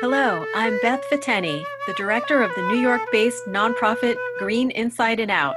[0.00, 5.30] Hello, I'm Beth Fiteni, the director of the New York based nonprofit Green Inside and
[5.30, 5.54] Out,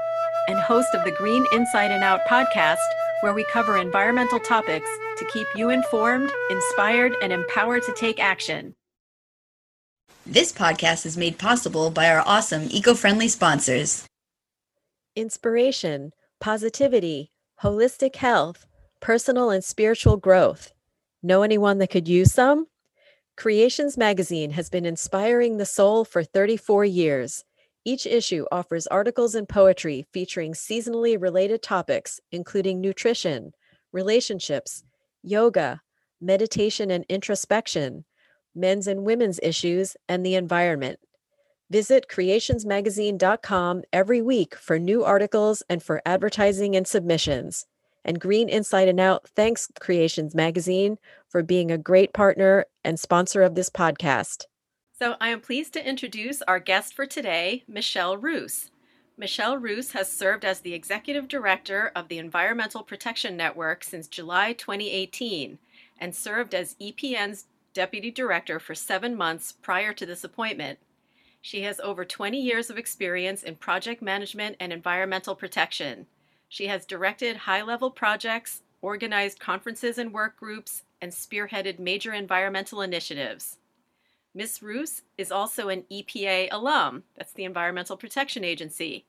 [0.50, 2.84] and host of the Green Inside and Out podcast,
[3.22, 8.76] where we cover environmental topics to keep you informed, inspired, and empowered to take action.
[10.26, 14.06] This podcast is made possible by our awesome eco friendly sponsors
[15.16, 17.32] Inspiration, positivity,
[17.64, 18.66] holistic health,
[19.00, 20.74] personal and spiritual growth.
[21.22, 22.68] Know anyone that could use some?
[23.36, 27.44] Creations Magazine has been inspiring the soul for 34 years.
[27.84, 33.54] Each issue offers articles and poetry featuring seasonally related topics, including nutrition,
[33.92, 34.84] relationships,
[35.24, 35.82] yoga,
[36.22, 38.06] meditation and introspection,
[38.56, 41.00] men's and women's issues, and the environment.
[41.72, 47.66] Visit creationsmagazine.com every week for new articles and for advertising and submissions.
[48.06, 53.42] And Green Inside and Out thanks Creations Magazine for being a great partner and sponsor
[53.42, 54.46] of this podcast.
[54.98, 58.72] So I am pleased to introduce our guest for today, Michelle Roos.
[59.18, 64.54] Michelle Roos has served as the executive director of the Environmental Protection Network since July
[64.54, 65.60] 2018
[66.00, 70.80] and served as EPN's deputy director for seven months prior to this appointment.
[71.42, 76.08] She has over 20 years of experience in project management and environmental protection.
[76.54, 82.84] She has directed high level projects, organized conferences and work groups, and spearheaded major environmental
[82.84, 83.58] initiatives.
[84.36, 84.62] Ms.
[84.62, 89.08] Roos is also an EPA alum, that's the Environmental Protection Agency.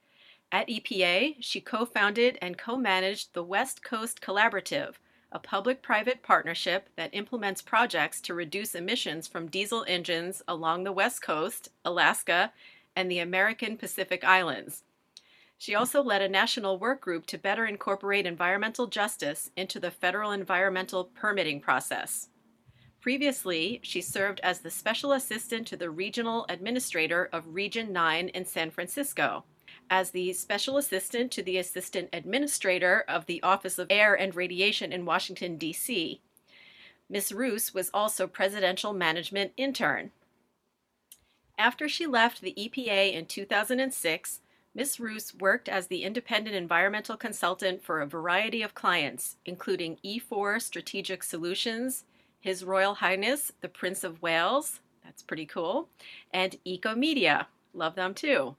[0.51, 4.95] At EPA, she co founded and co managed the West Coast Collaborative,
[5.31, 10.93] a public private partnership that implements projects to reduce emissions from diesel engines along the
[10.93, 12.55] West Coast, Alaska,
[12.97, 14.83] and the American Pacific Islands.
[15.59, 20.31] She also led a national work group to better incorporate environmental justice into the federal
[20.31, 22.29] environmental permitting process.
[23.01, 28.47] Previously, she served as the special assistant to the regional administrator of Region 9 in
[28.47, 29.45] San Francisco,
[29.91, 34.93] as the special assistant to the assistant administrator of the Office of Air and Radiation
[34.93, 36.23] in Washington, D.C.
[37.11, 37.33] Ms.
[37.33, 40.11] Roos was also presidential management intern.
[41.59, 44.41] After she left the EPA in 2006,
[44.77, 44.99] Ms.
[44.99, 51.23] Roos worked as the independent environmental consultant for a variety of clients, including E4 Strategic
[51.23, 52.05] Solutions,
[52.41, 55.89] His Royal Highness the Prince of Wales, that's pretty cool,
[56.33, 58.57] and Ecomedia, love them too.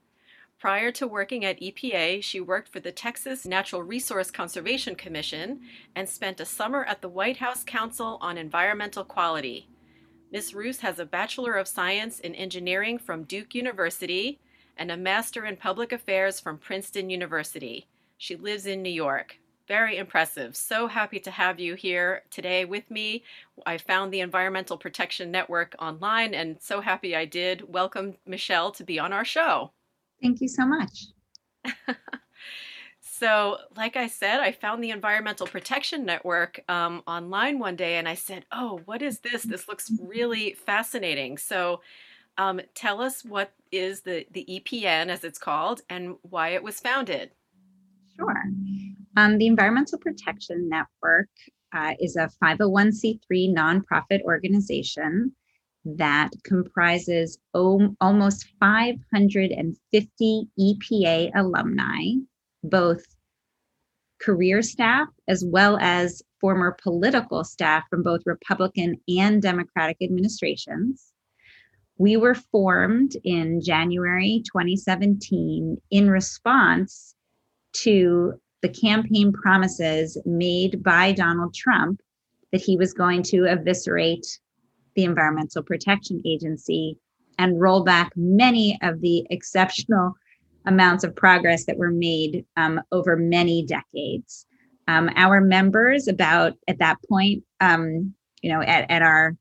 [0.58, 5.60] Prior to working at EPA, she worked for the Texas Natural Resource Conservation Commission
[5.94, 9.68] and spent a summer at the White House Council on Environmental Quality.
[10.32, 10.54] Ms.
[10.54, 14.38] Roos has a Bachelor of Science in Engineering from Duke University
[14.76, 17.86] and a Master in Public Affairs from Princeton University.
[18.18, 19.38] She lives in New York.
[19.68, 20.54] Very impressive.
[20.54, 23.24] So happy to have you here today with me.
[23.66, 27.72] I found the Environmental Protection Network online and so happy I did.
[27.72, 29.72] Welcome, Michelle, to be on our show.
[30.22, 31.06] Thank you so much.
[33.00, 38.08] so, like I said, I found the Environmental Protection Network um, online one day and
[38.08, 39.42] I said, Oh, what is this?
[39.42, 41.38] This looks really fascinating.
[41.38, 41.80] So,
[42.38, 46.80] um, tell us what is the, the EPN, as it's called, and why it was
[46.80, 47.30] founded.
[48.16, 48.42] Sure.
[49.16, 51.28] Um, the Environmental Protection Network
[51.74, 55.32] uh, is a 501c3 nonprofit organization
[55.84, 62.12] that comprises o- almost 550 EPA alumni,
[62.64, 63.04] both
[64.20, 71.12] career staff as well as former political staff from both Republican and Democratic administrations.
[71.98, 77.14] We were formed in January 2017 in response
[77.84, 82.00] to the campaign promises made by Donald Trump
[82.52, 84.26] that he was going to eviscerate
[84.94, 86.98] the Environmental Protection Agency
[87.38, 90.14] and roll back many of the exceptional
[90.66, 94.46] amounts of progress that were made um, over many decades.
[94.88, 99.36] Um, our members, about at that point, um, you know, at, at our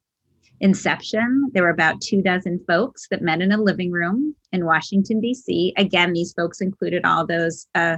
[0.59, 5.19] inception, there were about two dozen folks that met in a living room in Washington,
[5.19, 5.73] D.C.
[5.77, 7.97] Again, these folks included all those uh,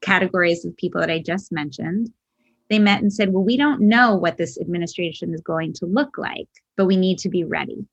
[0.00, 2.10] categories of people that I just mentioned.
[2.70, 6.16] They met and said, Well, we don't know what this administration is going to look
[6.18, 7.86] like, but we need to be ready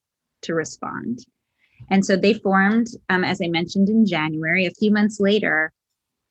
[0.44, 1.20] to respond.
[1.90, 5.72] And so they formed, um, as I mentioned in January, a few months later,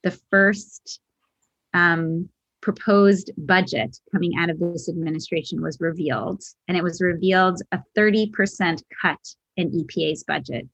[0.02, 1.00] the first
[1.74, 2.28] um,
[2.60, 8.82] proposed budget coming out of this administration was revealed, and it was revealed a 30%
[9.00, 9.18] cut
[9.56, 10.68] in EPA's budget.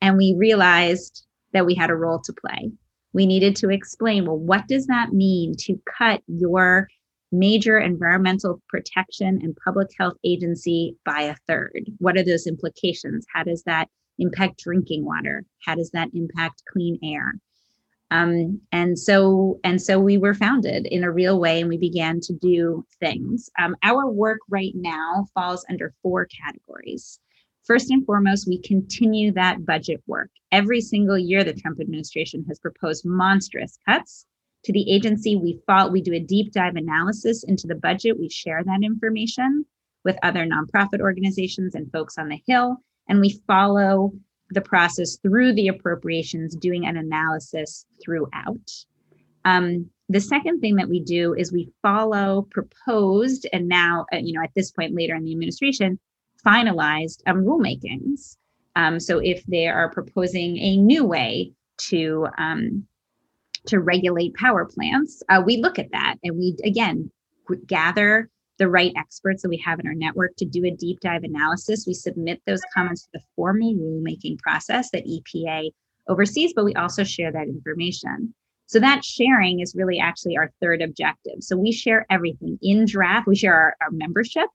[0.00, 2.70] And we realized that we had a role to play.
[3.12, 6.88] We needed to explain well, what does that mean to cut your
[7.32, 11.90] major environmental protection and public health agency by a third.
[11.98, 13.26] What are those implications?
[13.32, 13.88] How does that
[14.18, 15.44] impact drinking water?
[15.64, 17.34] How does that impact clean air?
[18.10, 22.20] Um, and so and so we were founded in a real way and we began
[22.20, 23.50] to do things.
[23.58, 27.20] Um, our work right now falls under four categories.
[27.64, 30.30] First and foremost we continue that budget work.
[30.52, 34.24] Every single year the trump administration has proposed monstrous cuts
[34.64, 35.36] to the agency.
[35.36, 38.18] We fought we do a deep dive analysis into the budget.
[38.18, 39.66] We share that information
[40.04, 42.78] with other nonprofit organizations and folks on the hill
[43.08, 44.12] and we follow
[44.50, 48.70] the process through the appropriations, doing an analysis throughout.
[49.44, 54.32] Um, the second thing that we do is we follow proposed and now, uh, you
[54.32, 55.98] know, at this point later in the administration,
[56.44, 58.36] finalized um, rulemakings.
[58.76, 61.52] Um, so if they are proposing a new way
[61.88, 62.86] to um,
[63.66, 67.10] to regulate power plants, uh, we look at that and we again
[67.66, 71.22] gather the right experts that we have in our network to do a deep dive
[71.22, 71.86] analysis.
[71.86, 75.70] We submit those comments to the formal rulemaking process that EPA
[76.08, 78.34] oversees, but we also share that information.
[78.66, 81.36] So that sharing is really actually our third objective.
[81.40, 83.26] So we share everything in draft.
[83.26, 84.48] We share our, our membership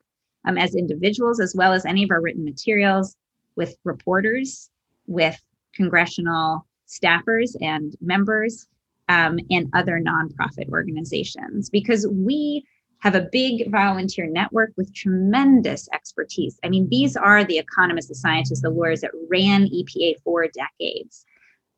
[0.45, 3.15] um, as individuals, as well as any of our written materials
[3.55, 4.69] with reporters,
[5.07, 5.41] with
[5.73, 8.67] congressional staffers and members,
[9.09, 12.63] um, and other nonprofit organizations, because we
[13.03, 16.57] have a big volunteer network with tremendous expertise.
[16.63, 21.25] I mean, these are the economists, the scientists, the lawyers that ran EPA for decades.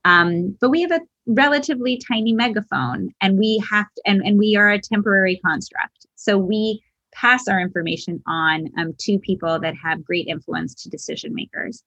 [0.06, 4.56] Um, but we have a relatively tiny megaphone and we have to, and, and we
[4.56, 6.06] are a temporary construct.
[6.14, 11.34] So we pass our information on um, to people that have great influence to decision
[11.34, 11.84] makers.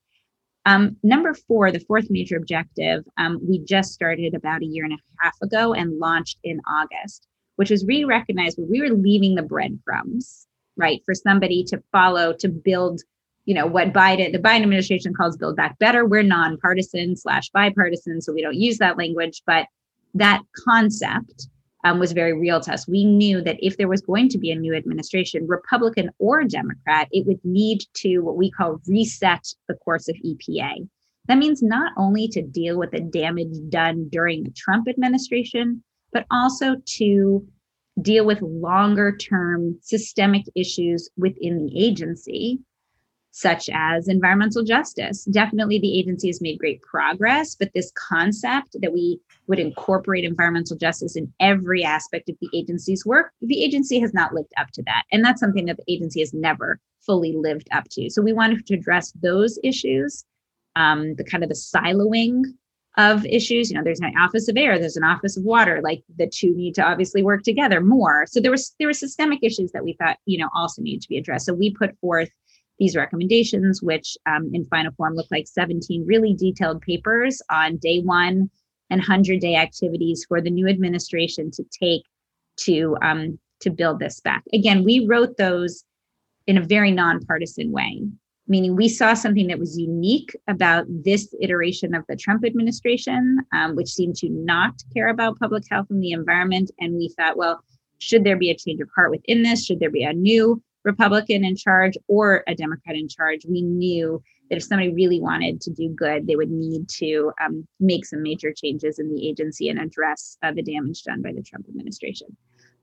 [0.66, 4.94] Um, number four, the fourth major objective, um, we just started about a year and
[4.94, 7.28] a half ago and launched in August
[7.58, 10.46] which was we recognized we were leaving the breadcrumbs,
[10.76, 13.02] right, for somebody to follow to build,
[13.46, 16.06] you know, what Biden, the Biden administration calls Build Back Better.
[16.06, 19.66] We're nonpartisan slash bipartisan, so we don't use that language, but
[20.14, 21.48] that concept
[21.82, 22.86] um, was very real to us.
[22.86, 27.08] We knew that if there was going to be a new administration, Republican or Democrat,
[27.10, 30.88] it would need to what we call reset the course of EPA.
[31.26, 35.82] That means not only to deal with the damage done during the Trump administration,
[36.12, 37.46] but also to
[38.02, 42.60] deal with longer term systemic issues within the agency,
[43.30, 45.24] such as environmental justice.
[45.24, 50.76] Definitely, the agency has made great progress, but this concept that we would incorporate environmental
[50.76, 54.82] justice in every aspect of the agency's work, the agency has not lived up to
[54.84, 55.04] that.
[55.12, 58.10] And that's something that the agency has never fully lived up to.
[58.10, 60.24] So we wanted to address those issues,
[60.76, 62.42] um, the kind of the siloing
[62.98, 63.70] of issues.
[63.70, 65.80] You know, there's an office of air, there's an office of water.
[65.82, 68.26] Like the two need to obviously work together more.
[68.26, 71.08] So there was there were systemic issues that we thought you know also need to
[71.08, 71.46] be addressed.
[71.46, 72.28] So we put forth
[72.78, 78.00] these recommendations, which um, in final form look like 17 really detailed papers on day
[78.00, 78.50] one
[78.90, 82.02] and 100 day activities for the new administration to take
[82.58, 84.42] to um, to build this back.
[84.52, 85.84] Again, we wrote those
[86.48, 88.02] in a very nonpartisan way
[88.48, 93.76] meaning we saw something that was unique about this iteration of the Trump administration, um,
[93.76, 96.70] which seemed to not care about public health and the environment.
[96.80, 97.62] And we thought, well,
[97.98, 99.64] should there be a change of heart within this?
[99.64, 103.44] Should there be a new Republican in charge or a Democrat in charge?
[103.46, 107.66] We knew that if somebody really wanted to do good, they would need to um,
[107.80, 111.42] make some major changes in the agency and address uh, the damage done by the
[111.42, 112.36] Trump administration.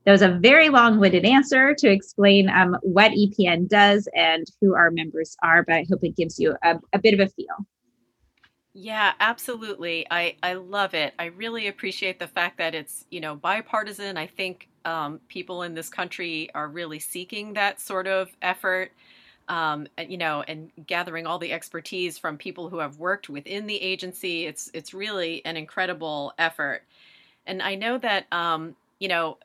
[0.06, 4.74] That was a very long winded answer to explain um, what EPN does and who
[4.74, 7.66] our members are, but I hope it gives you a, a bit of a feel.
[8.72, 10.06] Yeah, absolutely.
[10.10, 11.14] I, I love it.
[11.18, 14.16] I really appreciate the fact that it's, you know, bipartisan.
[14.16, 18.92] I think um, people in this country are really seeking that sort of effort,
[19.48, 23.82] um, you know, and gathering all the expertise from people who have worked within the
[23.82, 24.46] agency.
[24.46, 26.82] It's it's really an incredible effort.
[27.46, 29.38] And I know that, um, you know,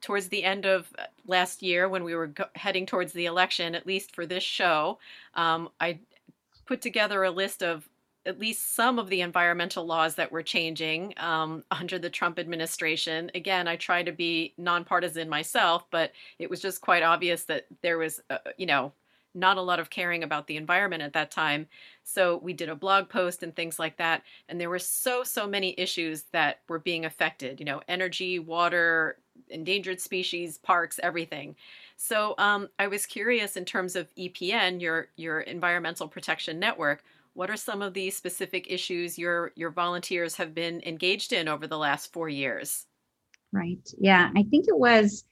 [0.00, 0.92] towards the end of
[1.26, 4.98] last year when we were go- heading towards the election, at least for this show,
[5.34, 5.98] um, I
[6.66, 7.88] put together a list of
[8.24, 13.30] at least some of the environmental laws that were changing um, under the Trump administration.
[13.34, 17.98] Again, I try to be nonpartisan myself, but it was just quite obvious that there
[17.98, 18.92] was, uh, you know,
[19.34, 21.66] not a lot of caring about the environment at that time.
[22.04, 24.22] So we did a blog post and things like that.
[24.48, 29.18] And there were so, so many issues that were being affected, you know, energy, water,
[29.48, 31.56] endangered species, parks, everything.
[31.96, 37.02] So um, I was curious in terms of EPN, your your environmental protection network.
[37.34, 41.66] What are some of the specific issues your your volunteers have been engaged in over
[41.66, 42.86] the last four years?
[43.52, 43.86] Right.
[43.98, 45.24] Yeah, I think it was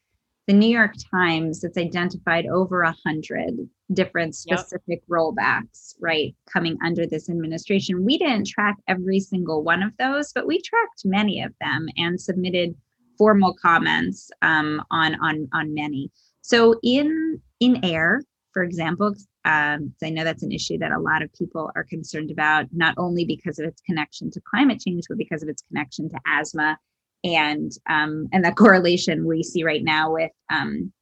[0.47, 5.09] the New York Times it's identified over a hundred different specific yep.
[5.11, 8.05] rollbacks, right, coming under this administration.
[8.05, 12.21] We didn't track every single one of those, but we tracked many of them and
[12.21, 12.75] submitted
[13.19, 16.11] formal comments um, on on on many.
[16.43, 21.23] So in in air, for example, um, I know that's an issue that a lot
[21.23, 25.19] of people are concerned about, not only because of its connection to climate change, but
[25.19, 26.79] because of its connection to asthma
[27.25, 30.93] and um, and that correlation we see right now with um,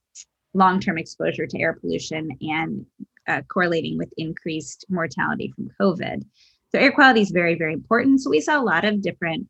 [0.54, 2.87] long-term exposure to air pollution and
[3.28, 6.25] uh, correlating with increased mortality from COVID.
[6.70, 8.20] So air quality is very, very important.
[8.20, 9.46] So we saw a lot of different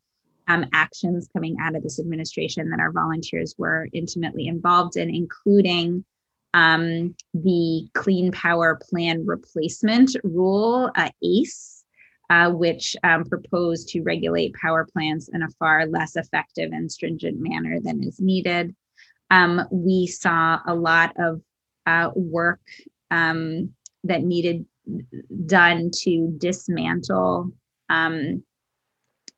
[0.47, 6.03] um, actions coming out of this administration that our volunteers were intimately involved in, including
[6.53, 11.78] um, the Clean Power Plan Replacement Rule, uh, ACE,
[12.29, 17.37] uh, which um, proposed to regulate power plants in a far less effective and stringent
[17.39, 18.75] manner than is needed.
[19.31, 21.41] Um, we saw a lot of
[21.85, 22.61] uh, work
[23.11, 24.65] um, that needed
[25.45, 27.51] done to dismantle
[27.89, 28.43] um,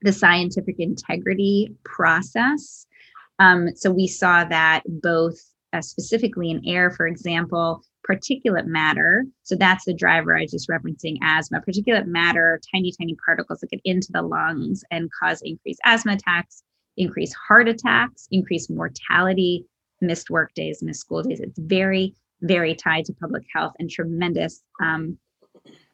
[0.01, 2.85] the scientific integrity process.
[3.39, 5.39] Um, so we saw that both
[5.73, 9.25] uh, specifically in air, for example, particulate matter.
[9.43, 11.61] So that's the driver I was just referencing asthma.
[11.61, 16.63] Particulate matter, tiny, tiny particles that get into the lungs and cause increased asthma attacks,
[16.97, 19.65] increased heart attacks, increased mortality,
[20.01, 21.39] missed work days, missed school days.
[21.39, 25.17] It's very, very tied to public health and tremendous um,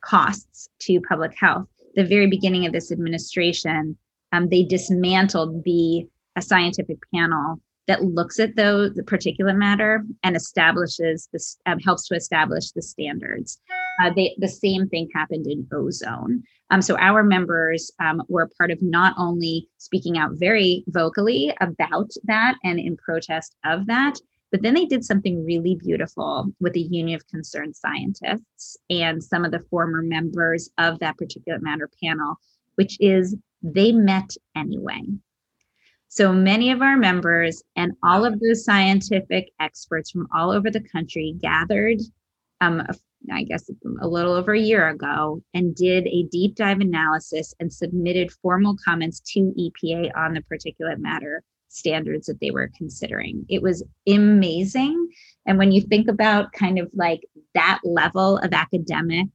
[0.01, 1.67] costs to public health.
[1.95, 3.97] The very beginning of this administration,
[4.31, 10.35] um, they dismantled the a scientific panel that looks at those the particulate matter and
[10.35, 13.59] establishes this um, helps to establish the standards.
[14.01, 16.43] Uh, they, the same thing happened in ozone.
[16.69, 22.11] Um, so our members um, were part of not only speaking out very vocally about
[22.25, 24.15] that and in protest of that,
[24.51, 29.43] but then they did something really beautiful with the Union of Concerned Scientists and some
[29.43, 32.35] of the former members of that particulate matter panel,
[32.75, 35.01] which is they met anyway.
[36.09, 40.81] So many of our members and all of those scientific experts from all over the
[40.81, 41.99] country gathered,
[42.61, 42.83] um,
[43.31, 43.69] I guess
[44.01, 48.77] a little over a year ago, and did a deep dive analysis and submitted formal
[48.83, 53.45] comments to EPA on the particulate matter standards that they were considering.
[53.49, 55.09] It was amazing.
[55.45, 57.21] And when you think about kind of like
[57.53, 59.27] that level of academic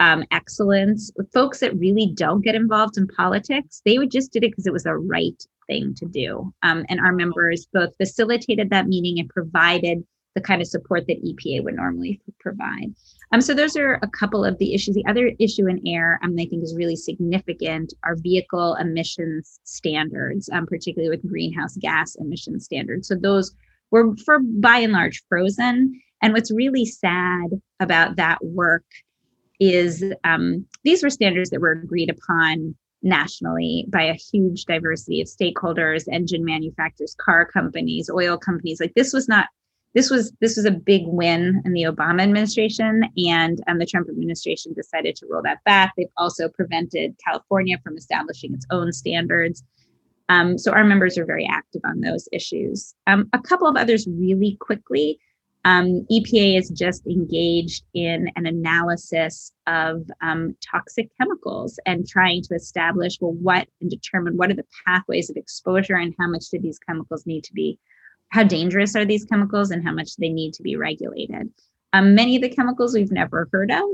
[0.00, 4.50] um, excellence, folks that really don't get involved in politics, they would just did it
[4.50, 6.52] because it was the right thing to do.
[6.62, 11.24] Um, and our members both facilitated that meeting and provided the kind of support that
[11.24, 12.94] EPA would normally provide.
[13.32, 14.94] Um, so those are a couple of the issues.
[14.94, 20.48] The other issue in air, um, I think, is really significant are vehicle emissions standards,
[20.52, 23.08] um, particularly with greenhouse gas emission standards.
[23.08, 23.54] So those
[23.90, 26.00] were, for by and large, frozen.
[26.22, 27.50] And what's really sad
[27.80, 28.84] about that work
[29.58, 35.26] is um, these were standards that were agreed upon nationally by a huge diversity of
[35.26, 38.80] stakeholders engine manufacturers car companies oil companies.
[38.80, 39.46] Like this was not
[39.94, 44.08] this was this was a big win in the obama administration and um, the trump
[44.08, 45.92] administration decided to roll that back.
[45.96, 49.64] They've also prevented california from establishing its own standards.
[50.28, 52.94] Um, so our members are very active on those issues.
[53.08, 55.18] Um, a couple of others really quickly
[55.64, 62.54] um, EPA is just engaged in an analysis of um, toxic chemicals and trying to
[62.54, 66.58] establish well what and determine what are the pathways of exposure and how much do
[66.58, 67.78] these chemicals need to be
[68.30, 71.50] how dangerous are these chemicals and how much they need to be regulated
[71.92, 73.84] um, many of the chemicals we've never heard of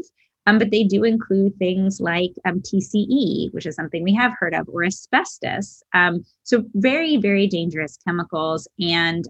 [0.46, 4.54] um, but they do include things like um, TCE, which is something we have heard
[4.54, 5.82] of, or asbestos.
[5.92, 8.68] Um, so very, very dangerous chemicals.
[8.78, 9.24] And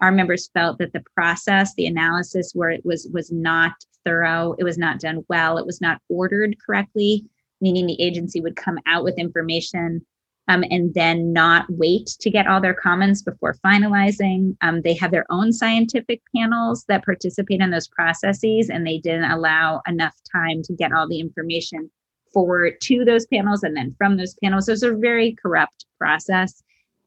[0.00, 3.72] our members felt that the process, the analysis where it was was not
[4.04, 7.24] thorough, it was not done well, it was not ordered correctly,
[7.60, 10.04] meaning the agency would come out with information
[10.48, 14.56] um, and then not wait to get all their comments before finalizing.
[14.62, 19.30] Um, they have their own scientific panels that participate in those processes, and they didn't
[19.30, 21.90] allow enough time to get all the information
[22.32, 24.66] forward to those panels and then from those panels.
[24.66, 26.62] So it's a very corrupt process,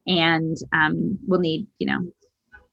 [0.06, 2.12] and um, we'll need, you know,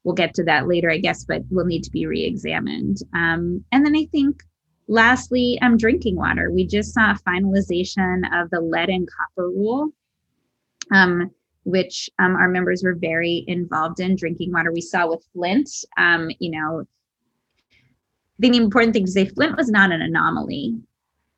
[0.04, 2.98] we'll get to that later, I guess, but will need to be re-examined.
[3.14, 4.42] Um, and then I think
[4.88, 6.50] lastly, um, drinking water.
[6.50, 9.90] We just saw finalization of the lead and copper rule,
[10.92, 11.30] um,
[11.64, 14.72] which um, our members were very involved in drinking water.
[14.72, 16.84] We saw with Flint, um, you know,
[18.40, 20.74] the important thing to say, Flint was not an anomaly,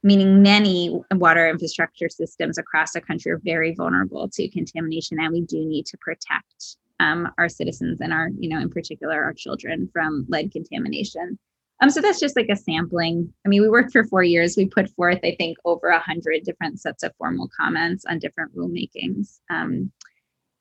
[0.02, 5.42] meaning many water infrastructure systems across the country are very vulnerable to contamination, and we
[5.42, 9.88] do need to protect um, our citizens and our, you know, in particular, our children
[9.92, 11.38] from lead contamination.
[11.80, 13.32] Um, so that's just like a sampling.
[13.44, 14.56] I mean, we worked for four years.
[14.56, 18.56] We put forth, I think, over a hundred different sets of formal comments on different
[18.56, 19.40] rulemakings.
[19.50, 19.90] Um,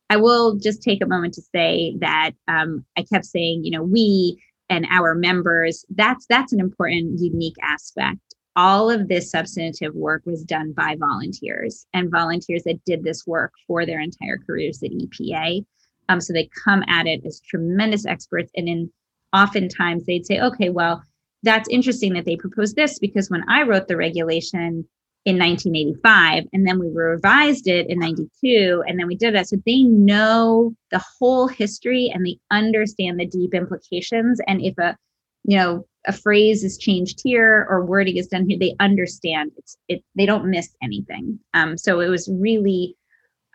[0.09, 3.83] I will just take a moment to say that um, I kept saying, you know,
[3.83, 5.85] we and our members.
[5.89, 8.19] That's that's an important, unique aspect.
[8.55, 13.53] All of this substantive work was done by volunteers and volunteers that did this work
[13.67, 15.65] for their entire careers at EPA.
[16.09, 18.91] Um, so they come at it as tremendous experts, and in
[19.33, 21.03] oftentimes they'd say, okay, well,
[21.43, 24.87] that's interesting that they proposed this because when I wrote the regulation
[25.25, 29.55] in 1985 and then we revised it in 92 and then we did that so
[29.65, 34.39] they know the whole history and they understand the deep implications.
[34.47, 34.97] And if a
[35.43, 39.77] you know a phrase is changed here or wording is done here they understand it's
[39.87, 41.39] it they don't miss anything.
[41.53, 42.95] Um, so it was really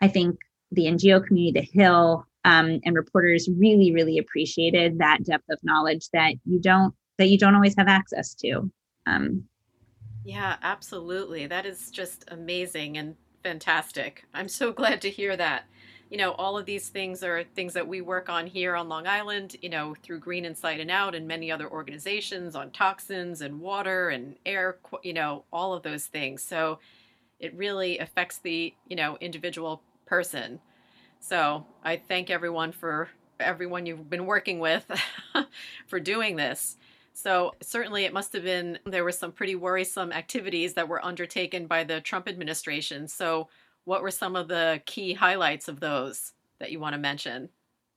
[0.03, 0.37] i think
[0.73, 6.09] the ngo community the hill um, and reporters really really appreciated that depth of knowledge
[6.13, 8.71] that you don't that you don't always have access to.
[9.07, 9.45] Um,
[10.25, 11.47] yeah, absolutely.
[11.47, 14.25] That is just amazing and fantastic.
[14.35, 15.67] I'm so glad to hear that.
[16.11, 19.07] You know, all of these things are things that we work on here on Long
[19.07, 23.61] Island, you know, through Green Inside and Out and many other organizations on toxins and
[23.61, 26.43] water and air, you know, all of those things.
[26.43, 26.79] So
[27.41, 30.61] it really affects the, you know, individual person.
[31.21, 33.09] So I thank everyone for
[33.41, 34.85] everyone you've been working with
[35.87, 36.77] for doing this.
[37.13, 41.67] So certainly it must have been there were some pretty worrisome activities that were undertaken
[41.67, 43.09] by the Trump administration.
[43.09, 43.49] So
[43.85, 47.49] what were some of the key highlights of those that you want to mention?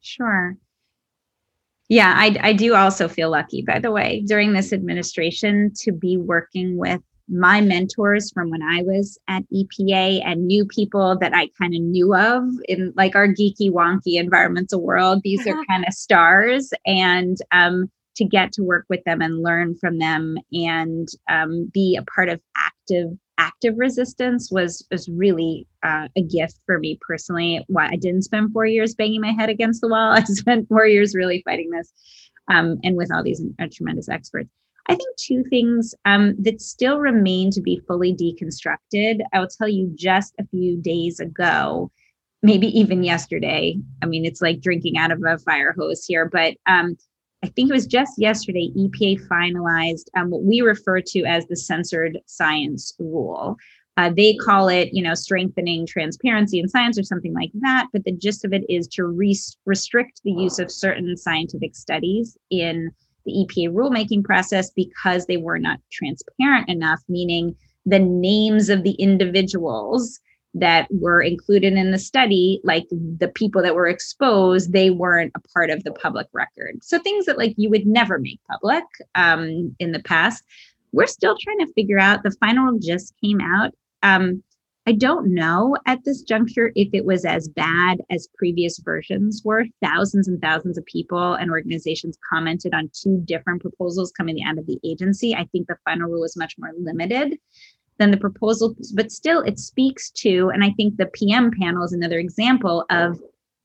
[0.01, 0.55] Sure.
[1.89, 6.17] Yeah, I, I do also feel lucky, by the way, during this administration to be
[6.17, 11.49] working with my mentors from when I was at EPA and new people that I
[11.59, 15.21] kind of knew of in like our geeky wonky environmental world.
[15.23, 16.71] These are kind of stars.
[16.85, 21.95] And um, to get to work with them and learn from them and um, be
[21.95, 27.63] a part of active active resistance was was really uh, a gift for me personally.
[27.67, 30.11] Why I didn't spend four years banging my head against the wall.
[30.13, 31.91] I spent four years really fighting this,
[32.51, 34.49] um, and with all these uh, tremendous experts.
[34.89, 39.19] I think two things um, that still remain to be fully deconstructed.
[39.31, 41.91] I will tell you just a few days ago,
[42.41, 43.77] maybe even yesterday.
[44.01, 46.97] I mean, it's like drinking out of a fire hose here, but um,
[47.43, 51.55] I think it was just yesterday, EPA finalized um, what we refer to as the
[51.55, 53.57] censored science rule.
[53.95, 57.87] Uh, they call it, you know, strengthening transparency in science or something like that.
[57.93, 62.37] But the gist of it is to re- restrict the use of certain scientific studies
[62.49, 62.91] in
[63.25, 67.55] the EPA rulemaking process because they were not transparent enough, meaning
[67.85, 70.19] the names of the individuals
[70.55, 75.39] that were included in the study, like the people that were exposed, they weren't a
[75.53, 76.83] part of the public record.
[76.83, 78.83] So things that like you would never make public
[79.15, 80.43] um, in the past,
[80.91, 82.23] we're still trying to figure out.
[82.23, 83.73] The final just came out.
[84.01, 84.43] Um,
[84.89, 89.65] I don't know at this juncture if it was as bad as previous versions were.
[89.83, 94.65] Thousands and thousands of people and organizations commented on two different proposals coming out of
[94.65, 95.35] the agency.
[95.35, 97.37] I think the final rule was much more limited
[97.99, 101.93] than the proposal, but still it speaks to, and I think the PM panel is
[101.93, 103.21] another example of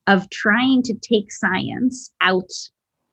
[0.06, 2.52] of trying to take science out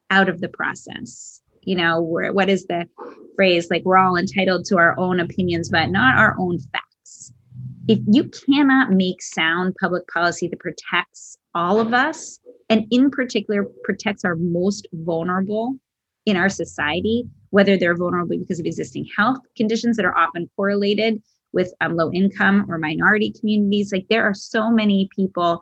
[0.09, 1.41] out of the process.
[1.61, 2.89] You know, what is the
[3.37, 7.31] phrase like we're all entitled to our own opinions, but not our own facts.
[7.87, 12.39] If you cannot make sound public policy that protects all of us,
[12.69, 15.75] and in particular protects our most vulnerable
[16.25, 21.21] in our society, whether they're vulnerable because of existing health conditions that are often correlated
[21.53, 23.91] with um, low income or minority communities.
[23.91, 25.61] Like there are so many people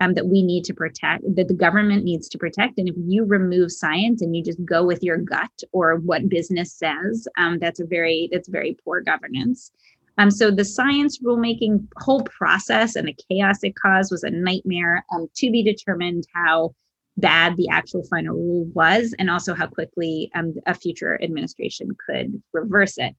[0.00, 2.78] um, that we need to protect, that the government needs to protect.
[2.78, 6.72] And if you remove science and you just go with your gut or what business
[6.72, 9.70] says, um, that's a very that's very poor governance.
[10.18, 15.04] Um, so the science rulemaking whole process and the chaos it caused was a nightmare.
[15.14, 16.74] Um, to be determined how
[17.16, 22.42] bad the actual final rule was and also how quickly um, a future administration could
[22.52, 23.14] reverse it.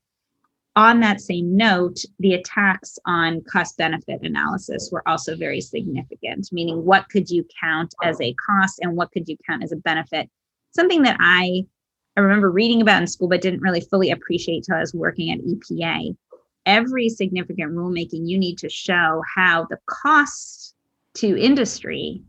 [0.75, 6.85] On that same note, the attacks on cost benefit analysis were also very significant, meaning
[6.85, 10.29] what could you count as a cost and what could you count as a benefit?
[10.71, 11.65] Something that I,
[12.15, 15.31] I remember reading about in school, but didn't really fully appreciate till I was working
[15.31, 16.15] at EPA.
[16.65, 20.76] Every significant rulemaking, you need to show how the costs
[21.15, 22.22] to industry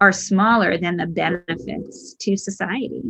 [0.00, 3.02] are smaller than the benefits to society.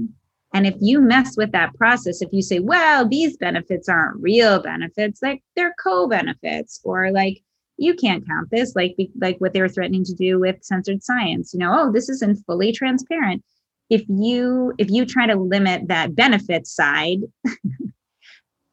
[0.55, 4.63] And if you mess with that process, if you say, well, these benefits aren't real
[4.63, 7.43] benefits, like they're co benefits, or like
[7.79, 11.53] you can't count this like like what they were threatening to do with censored science
[11.53, 13.43] you know oh this isn't fully transparent
[13.91, 17.21] if you if you try to limit that benefit side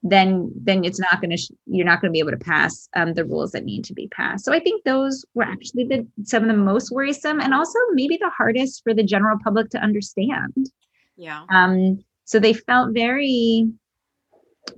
[0.03, 2.89] then then it's not going to sh- you're not going to be able to pass
[2.95, 4.45] um, the rules that need to be passed.
[4.45, 8.17] So i think those were actually the some of the most worrisome and also maybe
[8.17, 10.69] the hardest for the general public to understand.
[11.15, 11.45] Yeah.
[11.49, 13.67] Um so they felt very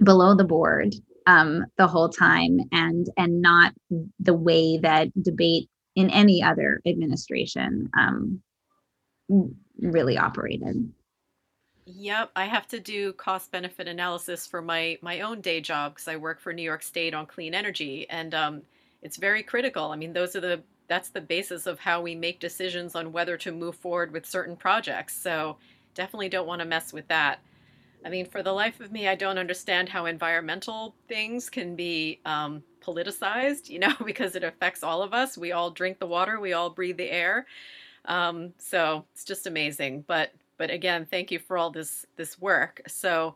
[0.03, 0.95] below the board
[1.27, 3.73] um, the whole time and and not
[4.19, 8.41] the way that debate in any other administration um,
[9.79, 10.91] really operated.
[11.88, 16.08] Yep, I have to do cost benefit analysis for my my own day job because
[16.08, 18.62] I work for New York State on clean energy, and um,
[19.04, 19.91] it's very critical.
[19.91, 23.38] I mean, those are the that's the basis of how we make decisions on whether
[23.38, 25.15] to move forward with certain projects.
[25.21, 25.58] So
[25.93, 27.39] definitely don't want to mess with that.
[28.06, 32.21] I mean, for the life of me, I don't understand how environmental things can be
[32.26, 35.38] um, politicized, you know, because it affects all of us.
[35.38, 37.48] We all drink the water, we all breathe the air.
[38.06, 40.06] Um, so it's just amazing.
[40.08, 42.82] But but again, thank you for all this this work.
[42.88, 43.36] So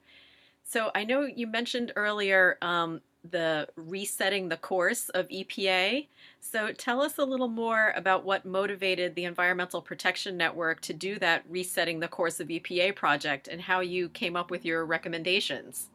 [0.63, 6.07] so I know you mentioned earlier um, the resetting the course of EPA.
[6.39, 11.19] So tell us a little more about what motivated the Environmental Protection Network to do
[11.19, 15.89] that resetting the course of EPA project and how you came up with your recommendations.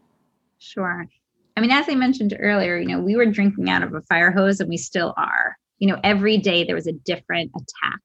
[0.59, 1.07] Sure.
[1.57, 4.31] I mean, as I mentioned earlier, you know, we were drinking out of a fire
[4.31, 5.57] hose and we still are.
[5.79, 8.01] You know, every day there was a different attack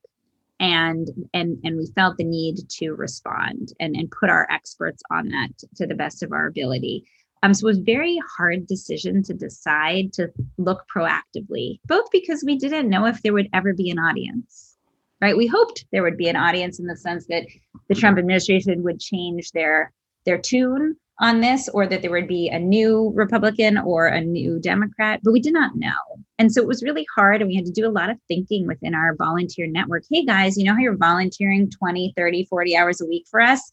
[0.60, 5.30] and and and we felt the need to respond and and put our experts on
[5.30, 7.06] that to the best of our ability
[7.42, 12.44] um, so it was a very hard decision to decide to look proactively, both because
[12.46, 14.76] we didn't know if there would ever be an audience,
[15.22, 15.38] right?
[15.38, 17.46] We hoped there would be an audience in the sense that
[17.88, 19.94] the Trump administration would change their
[20.26, 24.60] their tune on this, or that there would be a new Republican or a new
[24.60, 26.20] Democrat, but we did not know.
[26.40, 28.66] And so it was really hard, and we had to do a lot of thinking
[28.66, 30.04] within our volunteer network.
[30.10, 33.72] Hey guys, you know how you're volunteering 20, 30, 40 hours a week for us?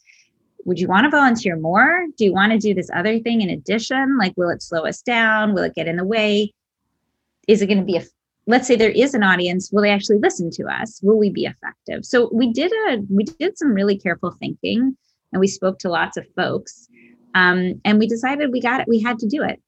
[0.67, 2.07] would you want to volunteer more?
[2.19, 4.19] Do you want to do this other thing in addition?
[4.19, 5.55] Like, will it slow us down?
[5.55, 6.53] Will it get in the way?
[7.47, 8.03] Is it going to be a,
[8.49, 11.01] let's say there is an audience, will they actually listen to us?
[11.05, 12.05] Will we be effective?
[12.05, 14.97] So we did a, we did some really careful thinking
[15.33, 16.89] and we spoke to lots of folks.
[17.37, 19.63] Um, and we decided we got it, we had to do it.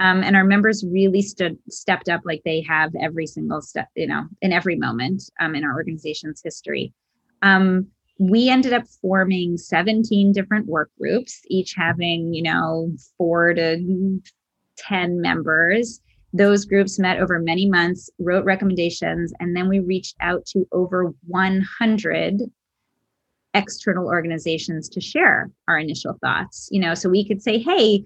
[0.00, 4.06] Um, and our members really stood stepped up like they have every single step, you
[4.06, 6.92] know, in every moment um, in our organization's history.
[7.42, 14.20] Um, we ended up forming 17 different work groups, each having, you know, four to
[14.76, 16.00] 10 members.
[16.32, 21.12] Those groups met over many months, wrote recommendations, and then we reached out to over
[21.26, 22.42] 100
[23.54, 26.68] external organizations to share our initial thoughts.
[26.70, 28.04] You know, so we could say, hey,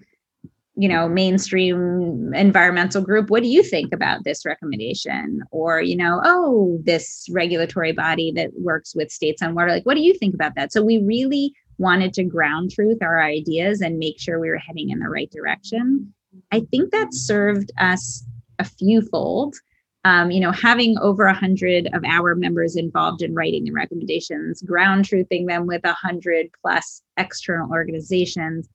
[0.75, 5.43] you know mainstream environmental group what do you think about this recommendation?
[5.51, 9.95] Or you know oh this regulatory body that works with states on water like what
[9.95, 10.73] do you think about that?
[10.73, 14.91] So we really wanted to ground truth our ideas and make sure we were heading
[14.91, 16.13] in the right direction.
[16.53, 18.25] I think that served us
[18.59, 19.57] a few fold
[20.05, 24.61] um, you know, having over a hundred of our members involved in writing the recommendations,
[24.63, 28.69] ground truthing them with a hundred plus external organizations,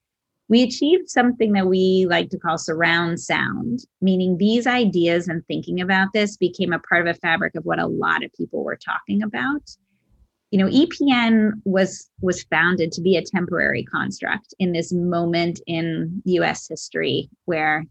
[0.50, 5.82] we achieved something that we like to call surround sound, meaning these ideas and thinking
[5.82, 8.78] about this became a part of a fabric of what a lot of people were
[8.78, 9.70] talking about.
[10.52, 16.22] You know, EPN was was founded to be a temporary construct in this moment in
[16.24, 17.86] US history where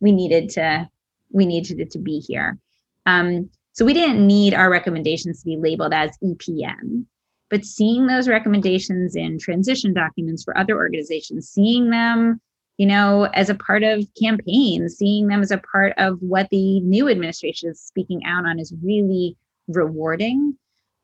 [0.00, 0.88] we needed to
[1.30, 2.58] we needed it to be here.
[3.04, 7.04] Um, so we didn't need our recommendations to be labeled as EPN
[7.50, 12.40] but seeing those recommendations in transition documents for other organizations seeing them
[12.76, 16.80] you know as a part of campaigns seeing them as a part of what the
[16.80, 19.36] new administration is speaking out on is really
[19.68, 20.56] rewarding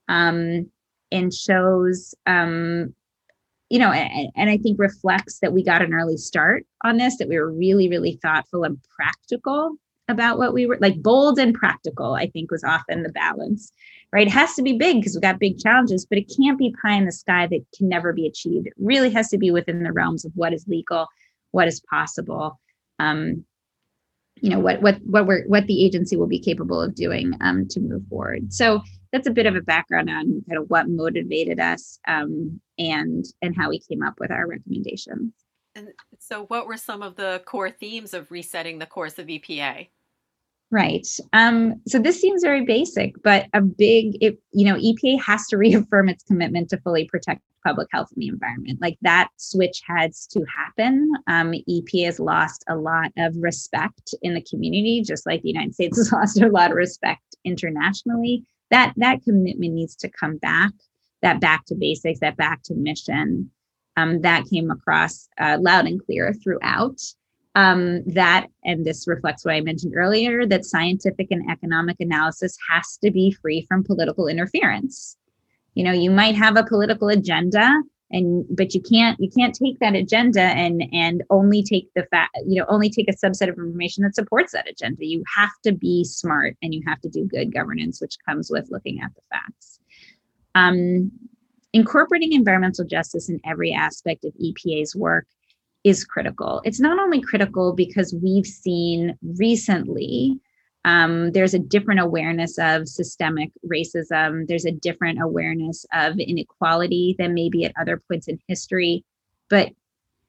[0.09, 0.70] um,
[1.12, 2.94] and shows um,
[3.70, 7.16] you know and, and i think reflects that we got an early start on this
[7.18, 9.76] that we were really really thoughtful and practical
[10.08, 13.72] about what we were like bold and practical i think was often the balance
[14.14, 14.28] right?
[14.28, 16.94] It has to be big because we've got big challenges, but it can't be pie
[16.94, 18.68] in the sky that can never be achieved.
[18.68, 21.08] It really has to be within the realms of what is legal,
[21.50, 22.60] what is possible.
[23.00, 23.44] Um,
[24.40, 27.66] you know what what what we're what the agency will be capable of doing um,
[27.68, 28.52] to move forward.
[28.52, 33.24] So that's a bit of a background on kind of what motivated us um, and
[33.42, 35.32] and how we came up with our recommendations.
[35.76, 39.88] And so, what were some of the core themes of resetting the course of EPA?
[40.70, 41.06] Right.
[41.32, 45.56] Um, so this seems very basic, but a big, it, you know, EPA has to
[45.58, 48.80] reaffirm its commitment to fully protect public health and the environment.
[48.80, 51.10] Like that switch has to happen.
[51.26, 55.74] Um, EPA has lost a lot of respect in the community, just like the United
[55.74, 58.44] States has lost a lot of respect internationally.
[58.70, 60.72] That that commitment needs to come back.
[61.22, 62.20] That back to basics.
[62.20, 63.50] That back to mission.
[63.96, 67.00] Um, that came across uh, loud and clear throughout
[67.54, 72.98] um, that, and this reflects what I mentioned earlier, that scientific and economic analysis has
[73.04, 75.16] to be free from political interference.
[75.74, 77.72] You know, you might have a political agenda,
[78.11, 82.37] and but you can't you can't take that agenda and and only take the fact
[82.46, 85.04] you know only take a subset of information that supports that agenda.
[85.04, 88.68] You have to be smart and you have to do good governance, which comes with
[88.70, 89.78] looking at the facts.
[90.57, 91.11] Um,
[91.74, 95.26] incorporating environmental justice in every aspect of EPA's work
[95.82, 96.62] is critical.
[96.64, 100.40] It's not only critical because we've seen recently
[100.87, 107.32] um, there's a different awareness of systemic racism, there's a different awareness of inequality than
[107.32, 109.02] maybe at other points in history.
[109.48, 109.70] But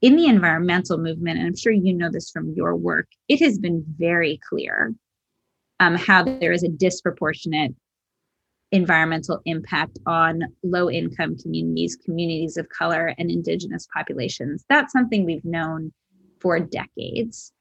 [0.01, 3.58] in the environmental movement, and I'm sure you know this from your work, it has
[3.58, 4.93] been very clear
[5.81, 7.75] um, how there is a disproportionate
[8.71, 14.65] environmental impact on low income communities, communities of color, and indigenous populations.
[14.69, 15.93] That's something we've known
[16.39, 17.54] for decades.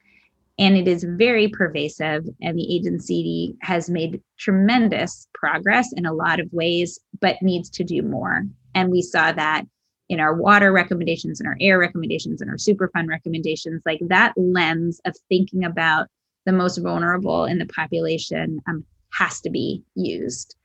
[0.59, 6.39] And it is very pervasive, and the agency has made tremendous progress in a lot
[6.39, 8.45] of ways, but needs to do more.
[8.75, 9.65] And we saw that
[10.09, 13.83] in our water recommendations, and our air recommendations, and our Superfund recommendations.
[13.85, 16.07] Like that lens of thinking about
[16.45, 20.57] the most vulnerable in the population um, has to be used.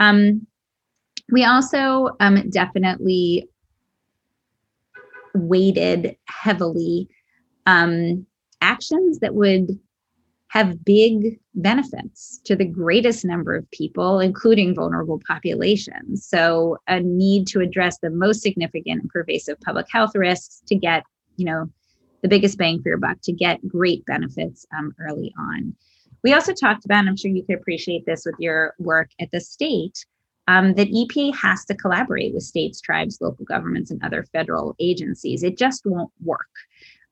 [0.00, 0.46] Um,
[1.30, 3.48] we also um, definitely
[5.34, 7.08] weighted heavily
[7.66, 8.26] um,
[8.60, 9.78] actions that would
[10.48, 16.26] have big benefits to the greatest number of people, including vulnerable populations.
[16.26, 21.04] So, a need to address the most significant and pervasive public health risks to get,
[21.36, 21.66] you know,
[22.22, 25.74] the biggest bang for your buck, to get great benefits um, early on.
[26.22, 29.30] We also talked about, and I'm sure you could appreciate this with your work at
[29.32, 30.04] the state,
[30.48, 35.42] um, that EPA has to collaborate with states, tribes, local governments, and other federal agencies.
[35.42, 36.48] It just won't work.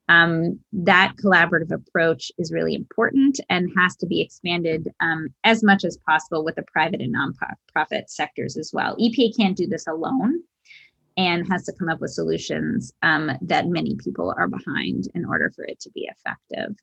[0.08, 5.84] Um, that collaborative approach is really important and has to be expanded um, as much
[5.84, 8.96] as possible with the private and nonprofit sectors as well.
[8.96, 10.42] EPA can't do this alone
[11.18, 15.52] and has to come up with solutions um, that many people are behind in order
[15.54, 16.74] for it to be effective.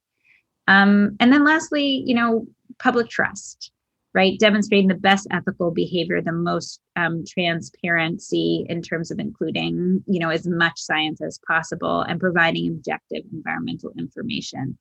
[0.67, 2.47] Um, and then lastly, you know,
[2.79, 3.71] public trust,
[4.13, 4.39] right?
[4.39, 10.29] Demonstrating the best ethical behavior, the most um, transparency in terms of including, you know,
[10.29, 14.77] as much science as possible and providing objective environmental information.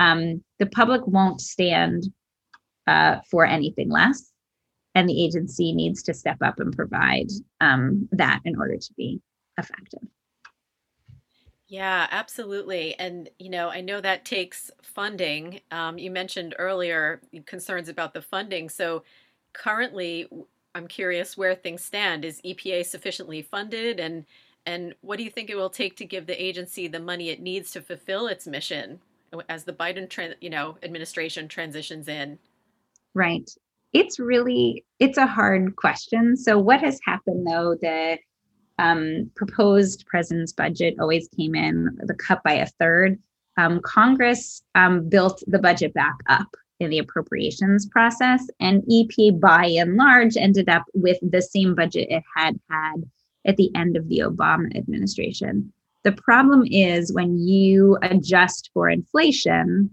[0.00, 2.04] Um, the public won't stand
[2.86, 4.32] uh, for anything less,
[4.94, 7.28] and the agency needs to step up and provide
[7.60, 9.20] um, that in order to be
[9.58, 10.08] effective.
[11.72, 12.94] Yeah, absolutely.
[12.98, 15.62] And, you know, I know that takes funding.
[15.70, 18.68] Um, you mentioned earlier concerns about the funding.
[18.68, 19.04] So
[19.54, 20.28] currently,
[20.74, 22.26] I'm curious where things stand.
[22.26, 24.00] Is EPA sufficiently funded?
[24.00, 24.26] And,
[24.66, 27.40] and what do you think it will take to give the agency the money it
[27.40, 29.00] needs to fulfill its mission
[29.48, 32.38] as the Biden, you know, administration transitions in?
[33.14, 33.50] Right.
[33.94, 36.36] It's really, it's a hard question.
[36.36, 38.18] So what has happened though, the
[38.78, 43.18] um, proposed president's budget always came in the cut by a third.
[43.56, 49.66] Um, Congress um, built the budget back up in the appropriations process, and EP by
[49.66, 53.04] and large ended up with the same budget it had had
[53.46, 55.72] at the end of the Obama administration.
[56.04, 59.90] The problem is when you adjust for inflation,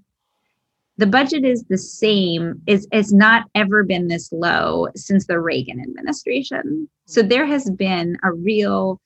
[0.99, 6.89] the budget is the same has not ever been this low since the Reagan administration.
[7.05, 8.99] So there has been a real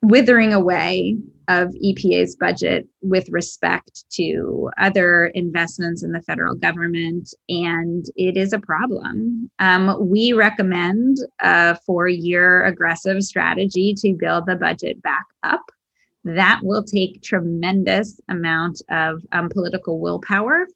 [0.00, 1.16] withering away
[1.48, 8.52] of EPA's budget with respect to other investments in the federal government, and it is
[8.52, 9.50] a problem.
[9.58, 15.64] Um, we recommend a four year aggressive strategy to build the budget back up
[16.24, 20.66] that will take tremendous amount of um, political willpower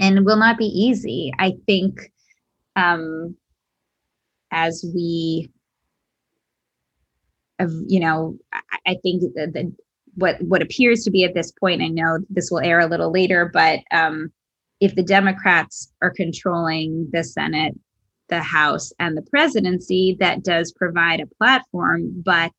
[0.00, 1.32] and will not be easy.
[1.38, 2.12] I think
[2.76, 3.36] um,
[4.50, 5.50] as we
[7.86, 9.72] you know i, I think that the,
[10.14, 13.12] what what appears to be at this point i know this will air a little
[13.12, 14.32] later but um,
[14.80, 17.74] if the democrats are controlling the senate
[18.28, 22.52] the house and the presidency that does provide a platform but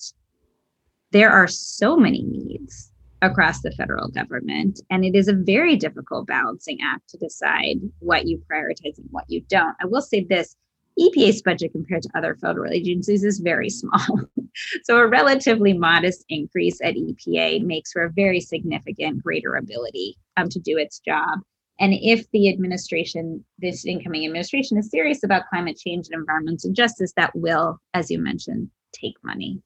[1.15, 4.81] there are so many needs across the federal government.
[4.89, 9.23] And it is a very difficult balancing act to decide what you prioritize and what
[9.29, 9.77] you don't.
[9.81, 10.57] I will say this
[10.99, 14.01] EPA's budget compared to other federal agencies is very small.
[14.83, 20.49] so a relatively modest increase at EPA makes for a very significant greater ability um,
[20.49, 21.39] to do its job.
[21.79, 27.13] And if the administration, this incoming administration, is serious about climate change and environmental justice,
[27.15, 29.61] that will, as you mentioned, take money.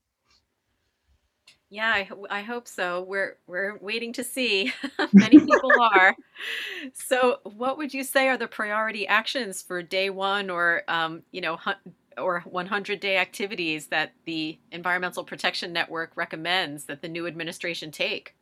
[1.71, 3.03] Yeah, I, I hope so.
[3.03, 4.73] We're we're waiting to see.
[5.13, 6.15] Many people are.
[6.93, 11.41] So, what would you say are the priority actions for day one, or um, you
[11.41, 11.59] know,
[12.17, 18.35] or 100 day activities that the Environmental Protection Network recommends that the new administration take?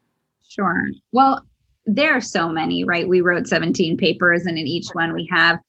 [0.48, 0.88] Sure.
[1.12, 1.46] Well,
[1.86, 3.08] there are so many, right?
[3.08, 5.60] We wrote 17 papers, and in each one we have.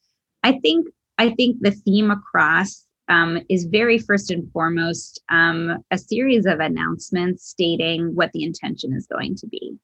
[0.45, 0.87] I think
[1.19, 6.61] I think the theme across um, is very first and foremost um, a series of
[6.61, 9.77] announcements stating what the intention is going to be.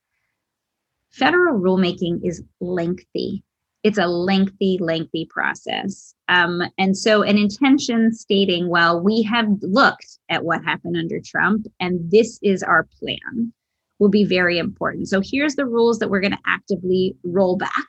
[1.11, 3.43] Federal rulemaking is lengthy.
[3.83, 6.15] It's a lengthy, lengthy process.
[6.29, 11.67] Um, and so, an intention stating, well, we have looked at what happened under Trump,
[11.81, 13.53] and this is our plan,
[13.99, 15.09] will be very important.
[15.09, 17.89] So, here's the rules that we're going to actively roll back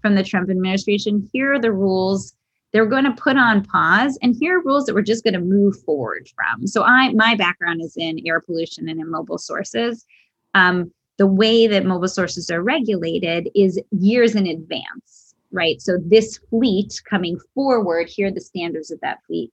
[0.00, 1.28] from the Trump administration.
[1.32, 2.34] Here are the rules
[2.72, 5.40] they're going to put on pause and here are rules that we're just going to
[5.40, 6.66] move forward from.
[6.66, 10.06] So i my background is in air pollution and in mobile sources.
[10.54, 15.80] Um, the way that mobile sources are regulated is years in advance right?
[15.80, 19.52] So this fleet coming forward here are the standards of that fleet.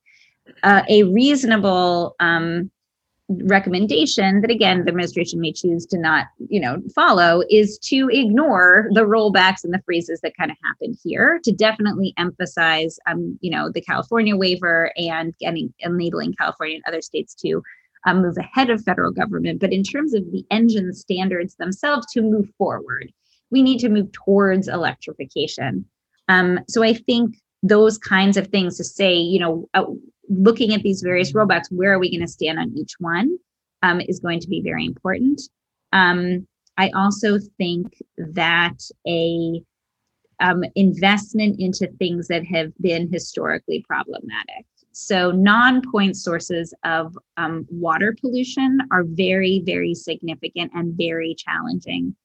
[0.64, 2.72] Uh, a reasonable um,
[3.30, 8.90] recommendation that again the administration may choose to not you know follow is to ignore
[8.94, 13.52] the rollbacks and the freezes that kind of happened here to definitely emphasize um you
[13.52, 17.62] know the california waiver and getting enabling california and other states to
[18.06, 19.60] um, move ahead of federal government.
[19.60, 23.12] But in terms of the engine standards themselves to move forward
[23.52, 25.86] we need to move towards electrification.
[26.28, 29.84] Um, so i think those kinds of things to say you know uh,
[30.30, 33.38] looking at these various rollbacks, where are we going to stand on each one
[33.84, 35.42] um, is going to be very important.
[35.92, 39.62] Um, I also think that a
[40.40, 44.66] um, investment into things that have been historically problematic.
[44.92, 52.16] So, non point sources of um, water pollution are very, very significant and very challenging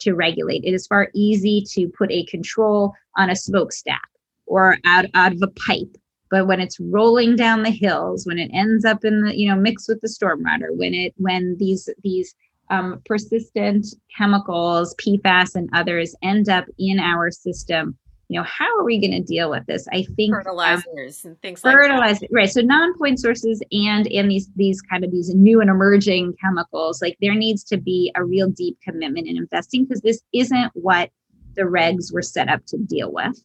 [0.00, 0.64] to regulate.
[0.64, 4.08] It is far easy to put a control on a smokestack
[4.46, 5.96] or out, out of a pipe
[6.30, 9.56] but when it's rolling down the hills when it ends up in the you know
[9.56, 12.34] mixed with the stormwater when it when these these
[12.70, 17.96] um, persistent chemicals pfas and others end up in our system
[18.28, 19.86] you know how are we going to deal with this?
[19.92, 24.30] I think um, fertilizers um, and things like fertilizer right so non-point sources and and
[24.30, 28.24] these these kind of these new and emerging chemicals like there needs to be a
[28.24, 31.10] real deep commitment in investing because this isn't what
[31.54, 33.42] the regs were set up to deal with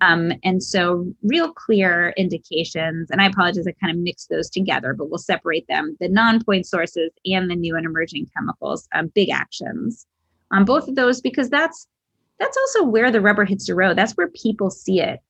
[0.00, 4.94] um, and so, real clear indications, and I apologize, I kind of mixed those together,
[4.94, 9.08] but we'll separate them the non point sources and the new and emerging chemicals, um,
[9.14, 10.06] big actions
[10.52, 11.86] on both of those, because that's
[12.38, 13.98] that's also where the rubber hits the road.
[13.98, 15.20] That's where people see it.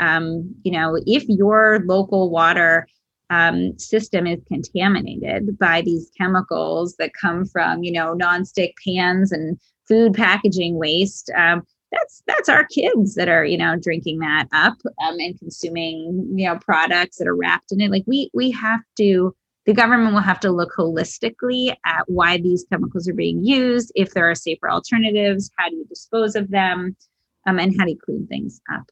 [0.00, 2.86] Um, you know, if your local water
[3.28, 9.58] um, system is contaminated by these chemicals that come from, you know, nonstick pans and
[9.86, 14.76] food packaging waste, um, that's that's our kids that are you know drinking that up
[15.04, 17.90] um, and consuming you know products that are wrapped in it.
[17.90, 19.34] Like we we have to
[19.66, 24.12] the government will have to look holistically at why these chemicals are being used if
[24.12, 26.96] there are safer alternatives how do you dispose of them
[27.46, 28.84] um, and how do you clean things up?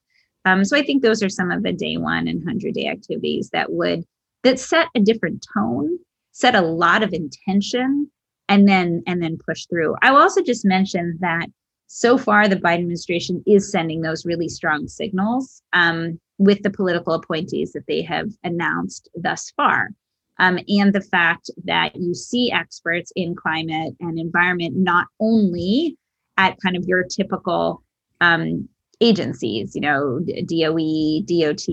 [0.45, 3.51] Um, so i think those are some of the day one and 100 day activities
[3.51, 4.05] that would
[4.43, 5.99] that set a different tone
[6.33, 8.11] set a lot of intention
[8.49, 9.95] and then and then push through.
[10.03, 11.47] I will also just mention that
[11.93, 17.15] so far the biden administration is sending those really strong signals um, with the political
[17.15, 19.91] appointees that they have announced thus far
[20.39, 25.97] um, and the fact that you see experts in climate and environment not only
[26.39, 27.83] at kind of your typical
[28.21, 28.69] um,
[29.01, 31.67] agencies, you know, DOE, DOT,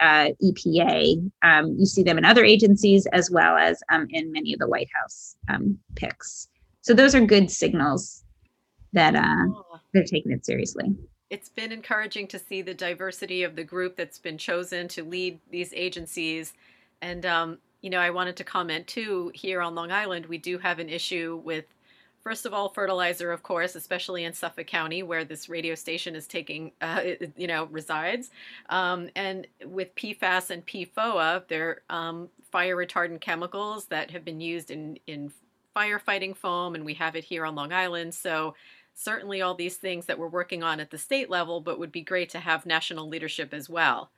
[0.00, 1.30] uh, EPA.
[1.42, 4.68] Um, you see them in other agencies as well as um, in many of the
[4.68, 6.48] White House um, picks.
[6.80, 8.24] So those are good signals
[8.92, 9.80] that uh, oh.
[9.92, 10.94] they're taking it seriously.
[11.30, 15.38] It's been encouraging to see the diversity of the group that's been chosen to lead
[15.50, 16.54] these agencies.
[17.00, 20.58] And, um, you know, I wanted to comment too here on Long Island, we do
[20.58, 21.66] have an issue with,
[22.22, 26.26] first of all, fertilizer, of course, especially in Suffolk County where this radio station is
[26.26, 27.02] taking, uh,
[27.36, 28.30] you know, resides.
[28.68, 34.72] Um, and with PFAS and PFOA, they're um, fire retardant chemicals that have been used
[34.72, 35.30] in, in
[35.76, 38.14] firefighting foam, and we have it here on Long Island.
[38.14, 38.54] So,
[38.94, 42.02] certainly all these things that we're working on at the state level, but would be
[42.02, 44.10] great to have national leadership as well.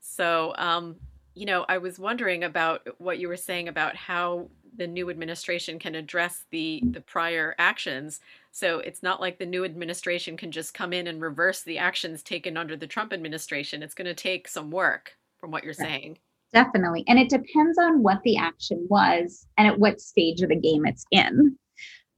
[0.00, 0.96] So, um,
[1.34, 5.78] you know, I was wondering about what you were saying about how the new administration
[5.78, 8.20] can address the the prior actions.
[8.52, 12.22] So it's not like the new administration can just come in and reverse the actions
[12.22, 13.82] taken under the Trump administration.
[13.82, 16.18] It's going to take some work, from what you're saying.
[16.52, 20.56] Definitely, and it depends on what the action was and at what stage of the
[20.56, 21.58] game it's in.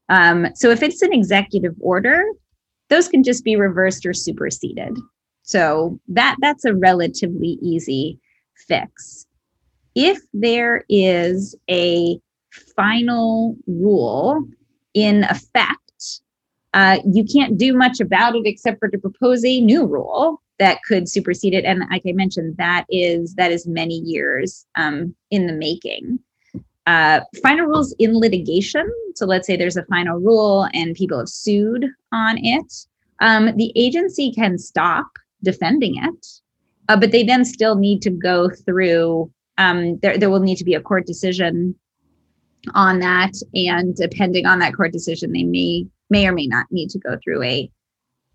[0.08, 2.24] Um, so if it's an executive order,
[2.88, 4.96] those can just be reversed or superseded.
[5.42, 8.18] So that that's a relatively easy
[8.66, 9.26] fix.
[9.94, 12.18] If there is a
[12.76, 14.44] final rule
[14.94, 16.20] in effect,
[16.74, 20.82] uh, you can't do much about it except for to propose a new rule that
[20.82, 21.64] could supersede it.
[21.64, 26.18] And like I mentioned, that is that is many years um, in the making.
[26.88, 28.90] Uh, final rules in litigation.
[29.14, 32.72] So let's say there's a final rule and people have sued on it.
[33.20, 35.06] Um, the agency can stop
[35.42, 36.26] defending it,
[36.88, 39.30] uh, but they then still need to go through.
[39.58, 41.74] Um, there, there will need to be a court decision
[42.74, 46.88] on that, and depending on that court decision, they may may or may not need
[46.90, 47.70] to go through a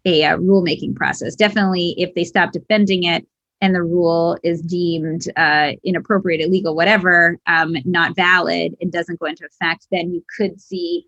[0.05, 1.35] a, a rulemaking process.
[1.35, 3.25] Definitely, if they stop defending it
[3.61, 9.25] and the rule is deemed uh, inappropriate, illegal, whatever, um, not valid, and doesn't go
[9.25, 11.05] into effect, then you could see,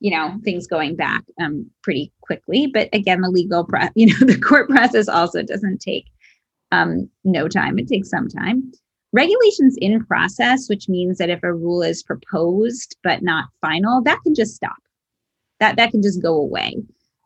[0.00, 2.66] you know, things going back um, pretty quickly.
[2.66, 6.06] But again, the legal, pro- you know, the court process also doesn't take
[6.72, 7.78] um, no time.
[7.78, 8.72] It takes some time.
[9.12, 14.20] Regulations in process, which means that if a rule is proposed but not final, that
[14.22, 14.76] can just stop.
[15.60, 16.76] That that can just go away.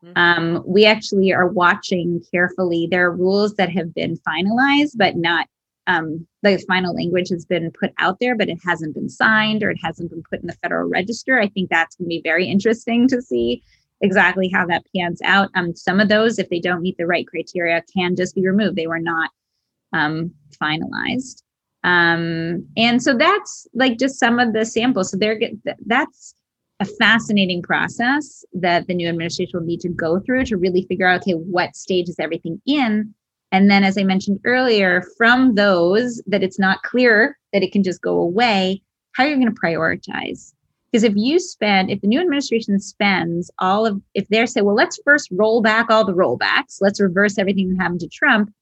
[0.05, 0.13] Mm-hmm.
[0.17, 2.89] Um, we actually are watching carefully.
[2.91, 5.47] There are rules that have been finalized, but not
[5.87, 9.71] um, the final language has been put out there, but it hasn't been signed or
[9.71, 11.41] it hasn't been put in the Federal Register.
[11.41, 13.63] I think that's going to be very interesting to see
[14.01, 15.51] exactly how that pans out.
[15.55, 18.77] Um, some of those, if they don't meet the right criteria, can just be removed.
[18.77, 19.31] They were not
[19.93, 21.43] um, finalized.
[21.85, 25.11] Um, and so that's like just some of the samples.
[25.11, 25.53] So they're get,
[25.87, 26.35] that's
[26.83, 31.07] a fascinating process that the new administration will need to go through to really figure
[31.07, 33.15] out okay what stage is everything in?
[33.53, 37.83] And then as i mentioned earlier from those that it's not clear that it can
[37.83, 40.55] just go away how are you going to prioritize?
[40.91, 44.75] Because if you spend if the new administration spends all of if they're say well
[44.75, 48.53] let's first roll back all the rollbacks let's reverse everything that happened to trump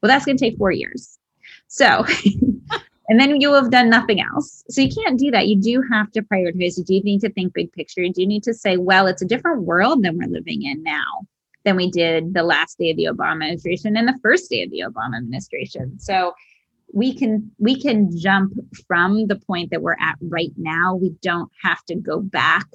[0.00, 1.18] well that's going to take four years.
[1.66, 2.06] So
[3.08, 4.64] and then you have done nothing else.
[4.68, 5.48] So you can't do that.
[5.48, 6.76] You do have to prioritize.
[6.76, 8.02] You do need to think big picture.
[8.02, 11.26] You do need to say, well, it's a different world than we're living in now
[11.64, 14.70] than we did the last day of the Obama administration and the first day of
[14.70, 15.98] the Obama administration.
[15.98, 16.34] So
[16.92, 18.52] we can we can jump
[18.86, 20.94] from the point that we're at right now.
[20.94, 22.66] We don't have to go back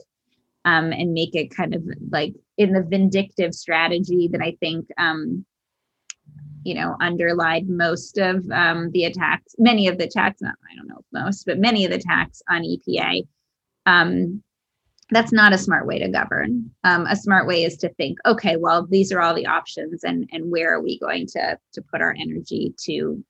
[0.65, 5.45] um, and make it kind of like in the vindictive strategy that I think um,
[6.64, 10.88] you know underlied most of um, the attacks many of the attacks not i don't
[10.88, 13.26] know most but many of the attacks on epa
[13.86, 14.41] um,
[15.09, 16.72] that's not a smart way to govern.
[16.84, 20.28] Um, a smart way is to think okay well these are all the options and
[20.32, 23.24] and where are we going to to put our energy to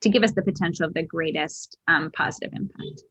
[0.00, 3.02] to give us the potential of the greatest um, positive impact.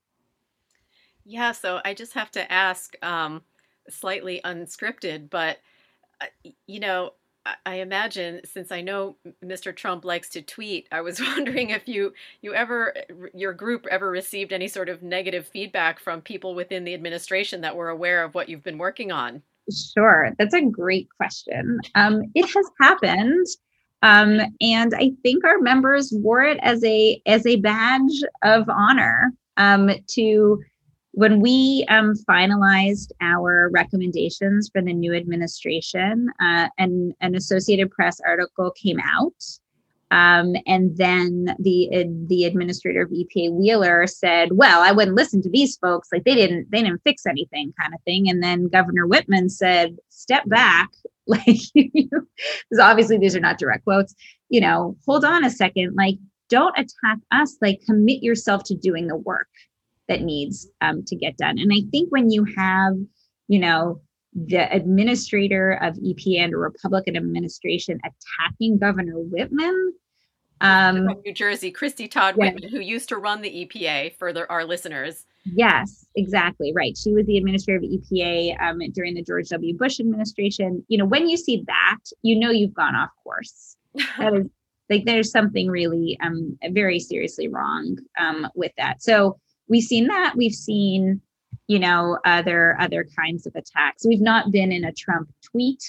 [1.25, 3.41] Yeah so i just have to ask um,
[3.89, 5.57] slightly unscripted but
[6.21, 7.11] uh, you know
[7.65, 9.75] I imagine since I know Mr.
[9.75, 12.93] Trump likes to tweet, I was wondering if you you ever
[13.33, 17.75] your group ever received any sort of negative feedback from people within the administration that
[17.75, 19.41] were aware of what you've been working on.
[19.93, 21.79] Sure, that's a great question.
[21.95, 23.45] Um, it has happened,
[24.01, 29.33] um, and I think our members wore it as a as a badge of honor
[29.57, 30.63] um, to
[31.17, 38.21] when we um, finalized our recommendations for the new administration, uh, and an Associated Press
[38.23, 39.33] article came out,
[40.11, 45.49] um, and then the the administrator of EPA Wheeler said, "Well, I wouldn't listen to
[45.49, 46.09] these folks.
[46.13, 49.97] Like they didn't they didn't fix anything, kind of thing." And then Governor Whitman said,
[50.09, 50.89] "Step back."
[51.29, 54.15] Like, because obviously these are not direct quotes.
[54.47, 55.93] You know, hold on a second.
[55.93, 56.15] Like,
[56.47, 57.57] don't attack us.
[57.61, 59.49] Like, commit yourself to doing the work
[60.07, 61.57] that needs um, to get done.
[61.57, 62.93] And I think when you have,
[63.47, 64.01] you know,
[64.33, 69.93] the administrator of EPA and a Republican administration attacking Governor Whitman.
[70.59, 72.53] Um, From New Jersey, Christie Todd yes.
[72.53, 75.25] Whitman, who used to run the EPA for the, our listeners.
[75.45, 76.97] Yes, exactly right.
[76.97, 79.75] She was the administrator of EPA um, during the George W.
[79.75, 80.83] Bush administration.
[80.87, 83.75] You know, when you see that, you know you've gone off course.
[84.19, 84.47] That is
[84.89, 89.01] like there's something really um very seriously wrong um with that.
[89.01, 90.35] So we've seen that.
[90.35, 91.21] We've seen
[91.67, 94.05] you know, other other kinds of attacks.
[94.05, 95.83] We've not been in a Trump tweet,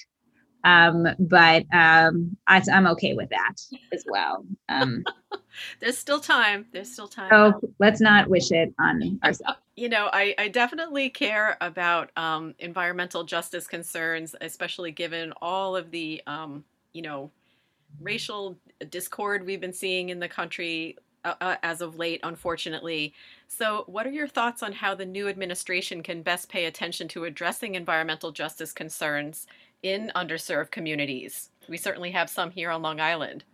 [0.64, 3.54] um, but um, I, am okay with that
[3.92, 4.44] as well.
[4.68, 5.04] Um,
[5.80, 6.66] There's still time.
[6.72, 7.30] There's still time.
[7.32, 9.58] Oh, let's not wish it on ourselves.
[9.78, 15.92] You know, I, I definitely care about um, environmental justice concerns, especially given all of
[15.92, 17.30] the, um, you know,
[18.00, 18.58] racial
[18.90, 23.14] discord we've been seeing in the country uh, uh, as of late, unfortunately.
[23.46, 27.24] So, what are your thoughts on how the new administration can best pay attention to
[27.24, 29.46] addressing environmental justice concerns
[29.82, 31.50] in underserved communities?
[31.68, 33.44] We certainly have some here on Long Island.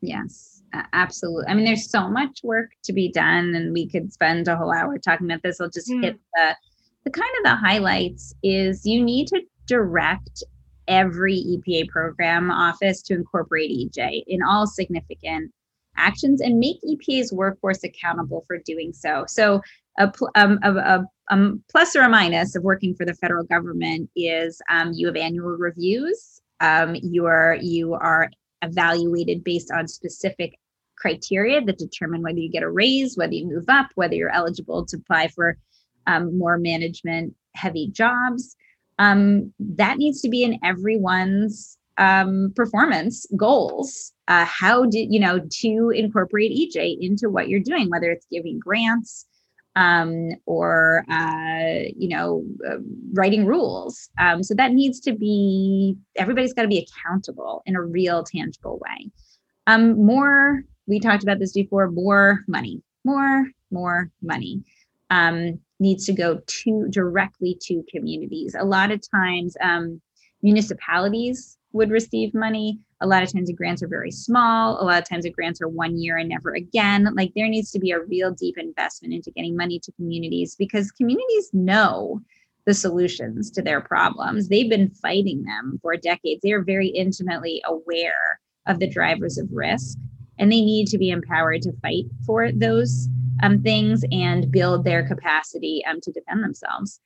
[0.00, 1.46] Yes, absolutely.
[1.48, 4.72] I mean, there's so much work to be done, and we could spend a whole
[4.72, 5.60] hour talking about this.
[5.60, 6.02] I'll just mm.
[6.02, 6.56] hit the
[7.04, 8.34] the kind of the highlights.
[8.42, 10.42] Is you need to direct
[10.88, 15.50] every EPA program office to incorporate EJ in all significant
[15.96, 19.24] actions and make EPA's workforce accountable for doing so.
[19.28, 19.60] So,
[19.98, 24.10] a, um, a, a, a plus or a minus of working for the federal government
[24.16, 26.40] is um, you have annual reviews.
[26.60, 28.30] Um, you are you are
[28.62, 30.58] evaluated based on specific
[30.96, 34.84] criteria that determine whether you get a raise, whether you move up, whether you're eligible
[34.86, 35.56] to apply for
[36.06, 38.56] um, more management heavy jobs.
[38.98, 44.12] Um, that needs to be in everyone's um, performance goals.
[44.28, 48.58] Uh, how did you know to incorporate EJ into what you're doing, whether it's giving
[48.58, 49.26] grants
[49.76, 52.78] um, or uh, you know uh,
[53.12, 54.08] writing rules.
[54.18, 58.78] Um, so that needs to be everybody's got to be accountable in a real, tangible
[58.78, 59.10] way.
[59.66, 61.90] Um, more we talked about this before.
[61.90, 64.62] More money, more, more money.
[65.10, 68.54] Um, needs to go to directly to communities.
[68.58, 70.00] A lot of times, um,
[70.42, 72.78] municipalities would receive money.
[73.00, 74.80] A lot of times the grants are very small.
[74.80, 77.08] A lot of times the grants are one year and never again.
[77.14, 80.92] Like there needs to be a real deep investment into getting money to communities because
[80.92, 82.22] communities know
[82.64, 84.48] the solutions to their problems.
[84.48, 86.40] They've been fighting them for decades.
[86.42, 89.98] They are very intimately aware of the drivers of risk
[90.38, 93.08] and they need to be empowered to fight for those
[93.42, 97.00] um, things and build their capacity um, to defend themselves.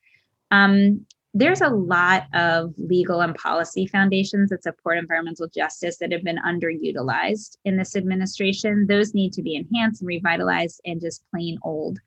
[0.51, 1.07] Um,
[1.39, 6.41] there's a lot of legal and policy foundations that support environmental justice that have been
[6.45, 8.87] underutilized in this administration.
[8.89, 12.01] Those need to be enhanced and revitalized and just plain old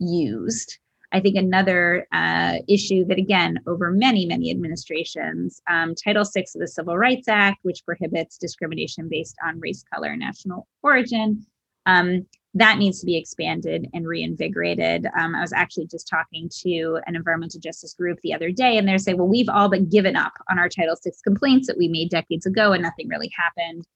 [0.00, 0.78] used.
[1.12, 6.60] I think another uh, issue that, again, over many, many administrations, um, Title VI of
[6.60, 11.46] the Civil Rights Act, which prohibits discrimination based on race, color, national origin,
[11.86, 15.06] um, that needs to be expanded and reinvigorated.
[15.18, 18.86] Um, I was actually just talking to an environmental justice group the other day, and
[18.86, 21.88] they're saying, well, we've all but given up on our Title VI complaints that we
[21.88, 23.86] made decades ago, and nothing really happened.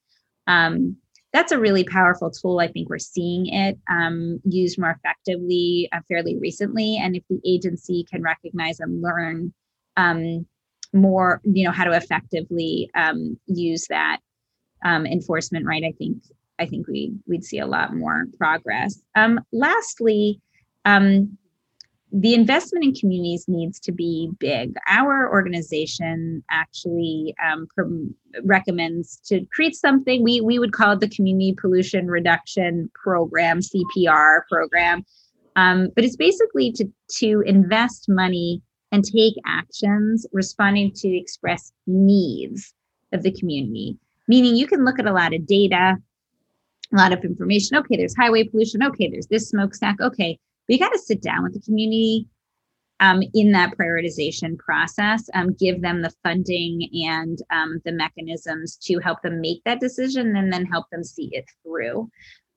[0.46, 0.96] Um,
[1.32, 2.60] that's a really powerful tool.
[2.60, 6.96] I think we're seeing it um, used more effectively uh, fairly recently.
[6.96, 9.52] And if the agency can recognize and learn
[9.98, 10.46] um,
[10.94, 14.20] more, you know, how to effectively um, use that
[14.82, 16.22] um, enforcement right, I think
[16.58, 19.00] I think we we'd see a lot more progress.
[19.14, 20.40] Um, lastly,
[20.84, 21.36] um,
[22.12, 24.74] the investment in communities needs to be big.
[24.88, 27.68] Our organization actually um,
[28.42, 34.40] recommends to create something we we would call it the Community Pollution Reduction Program (CPR)
[34.50, 35.04] program,
[35.56, 36.86] um, but it's basically to
[37.18, 42.72] to invest money and take actions responding to the express needs
[43.12, 43.98] of the community.
[44.28, 45.96] Meaning, you can look at a lot of data
[46.92, 47.76] a lot of information.
[47.76, 48.82] Okay, there's highway pollution.
[48.82, 50.00] Okay, there's this smokestack.
[50.00, 52.28] Okay, you got to sit down with the community
[53.00, 58.98] um, in that prioritization process, um, give them the funding and um, the mechanisms to
[58.98, 62.08] help them make that decision and then help them see it through.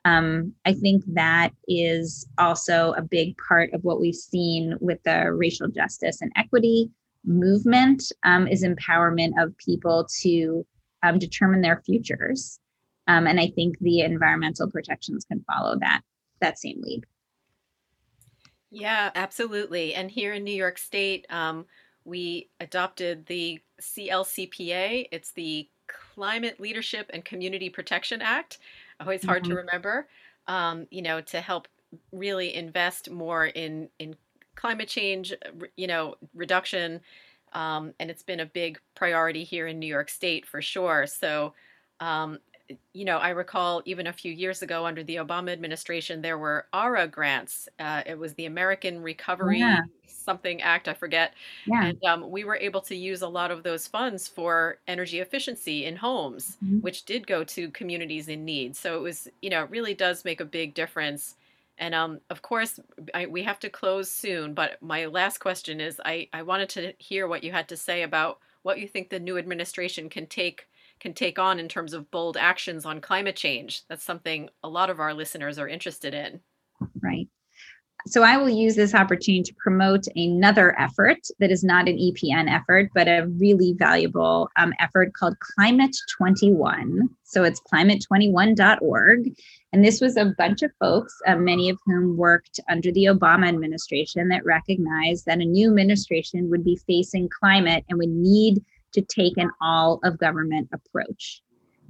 [0.06, 5.34] Um, I think that is also a big part of what we've seen with the
[5.34, 6.90] racial justice and equity
[7.26, 10.66] movement um, is empowerment of people to
[11.04, 12.60] um, determine their futures.
[13.10, 16.02] Um, and I think the environmental protections can follow that
[16.42, 17.06] that same lead.
[18.70, 19.96] Yeah, absolutely.
[19.96, 21.66] And here in New York State, um,
[22.06, 25.08] we adopted the CLCPA.
[25.12, 28.60] It's the Climate Leadership and Community Protection Act.
[29.02, 29.54] Always hard mm-hmm.
[29.54, 30.08] to remember.
[30.48, 31.68] Um, you know, to help
[32.12, 34.16] really invest more in in
[34.56, 35.34] climate change,
[35.78, 37.02] you know, reduction.
[37.54, 41.08] Um, and it's been a big priority here in New York State for sure.
[41.08, 41.54] So
[42.00, 42.40] um,
[42.94, 46.68] you know, I recall even a few years ago under the Obama administration, there were
[46.74, 47.68] ARA grants.
[47.80, 49.82] Uh, it was the American Recovery yeah.
[50.08, 51.34] Something Act, I forget.
[51.66, 51.86] Yeah.
[51.86, 55.86] And um, we were able to use a lot of those funds for energy efficiency
[55.86, 56.80] in homes, mm-hmm.
[56.80, 58.76] which did go to communities in need.
[58.76, 61.36] So it was, you know, it really does make a big difference.
[61.80, 62.80] And um, of course,
[63.14, 64.54] I, we have to close soon.
[64.54, 68.04] But my last question is I, I wanted to hear what you had to say
[68.04, 70.68] about what you think the new administration can take
[71.00, 73.84] can take on in terms of bold actions on climate change.
[73.88, 76.42] That's something a lot of our listeners are interested in.
[77.02, 77.28] Right.
[78.08, 82.50] So I will use this opportunity to promote another effort that is not an EPN
[82.50, 87.10] effort, but a really valuable um, effort called Climate 21.
[87.24, 89.36] So it's climate21.org.
[89.74, 93.50] And this was a bunch of folks, uh, many of whom worked under the Obama
[93.50, 99.02] administration, that recognized that a new administration would be facing climate and would need to
[99.02, 101.42] take an all of government approach.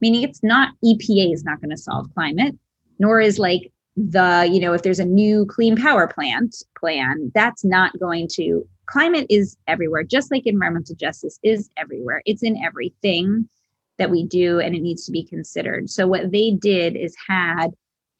[0.01, 2.55] Meaning it's not EPA is not going to solve climate,
[2.99, 7.65] nor is like the you know if there's a new clean power plant plan that's
[7.65, 13.49] not going to climate is everywhere just like environmental justice is everywhere it's in everything
[13.97, 17.67] that we do and it needs to be considered so what they did is had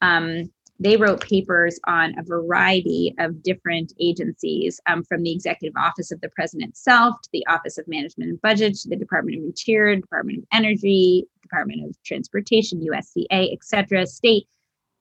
[0.02, 0.50] um,
[0.80, 6.20] they wrote papers on a variety of different agencies um, from the executive office of
[6.22, 9.94] the president itself to the office of management and budget to the department of interior
[9.94, 14.46] department of energy department of transportation USDA et cetera state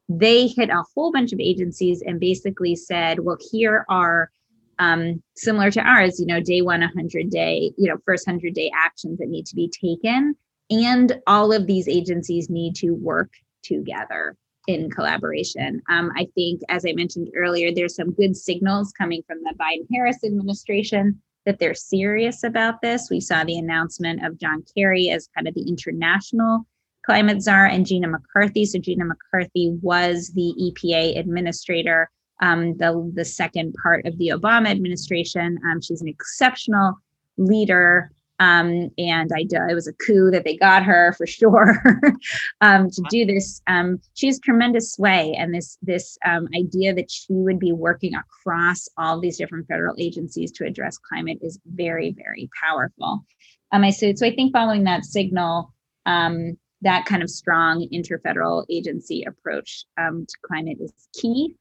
[0.09, 4.31] they hit a whole bunch of agencies and basically said, well, here are
[4.79, 8.71] um, similar to ours, you know, day one, 100 day, you know, first 100 day
[8.75, 10.35] actions that need to be taken.
[10.71, 14.35] And all of these agencies need to work together
[14.67, 15.81] in collaboration.
[15.89, 19.87] Um, I think, as I mentioned earlier, there's some good signals coming from the Biden
[19.91, 23.09] Harris administration that they're serious about this.
[23.09, 26.67] We saw the announcement of John Kerry as kind of the international
[27.05, 28.65] climate czar and Gina McCarthy.
[28.65, 34.69] So Gina McCarthy was the EPA administrator, um, the the second part of the Obama
[34.69, 35.57] administration.
[35.65, 36.95] Um, she's an exceptional
[37.37, 38.11] leader.
[38.39, 41.75] Um, and I, it was a coup that they got her for sure
[42.61, 43.61] um, to do this.
[43.67, 48.13] Um, she has tremendous sway, and this this um, idea that she would be working
[48.15, 53.25] across all these different federal agencies to address climate is very, very powerful.
[53.71, 55.73] Um, I so, so I think following that signal,
[56.05, 61.55] um, that kind of strong interfederal agency approach um, to climate is key.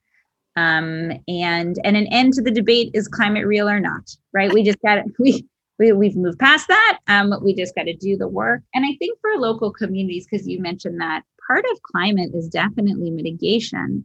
[0.55, 4.53] Um, and and an end to the debate is climate real or not, right?
[4.53, 5.45] We just got we
[5.79, 6.99] we we've moved past that.
[7.07, 8.63] Um, we just got to do the work.
[8.75, 13.11] And I think for local communities, because you mentioned that part of climate is definitely
[13.11, 14.05] mitigation,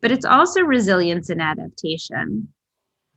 [0.00, 2.48] but it's also resilience and adaptation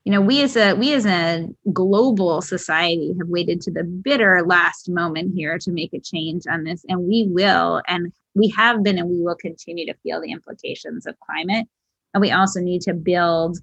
[0.05, 4.43] you know we as a we as a global society have waited to the bitter
[4.45, 8.83] last moment here to make a change on this and we will and we have
[8.83, 11.67] been and we will continue to feel the implications of climate
[12.13, 13.57] and we also need to build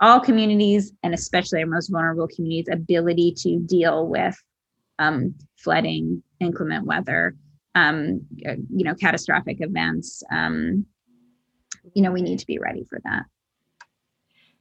[0.00, 4.36] all communities and especially our most vulnerable communities ability to deal with
[4.98, 7.34] um, flooding inclement weather
[7.74, 10.86] um, you know catastrophic events um,
[11.94, 13.24] you know we need to be ready for that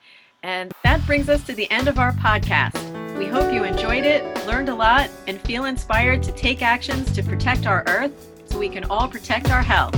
[0.43, 2.77] And that brings us to the end of our podcast.
[3.17, 7.23] We hope you enjoyed it, learned a lot, and feel inspired to take actions to
[7.23, 8.11] protect our Earth
[8.45, 9.95] so we can all protect our health.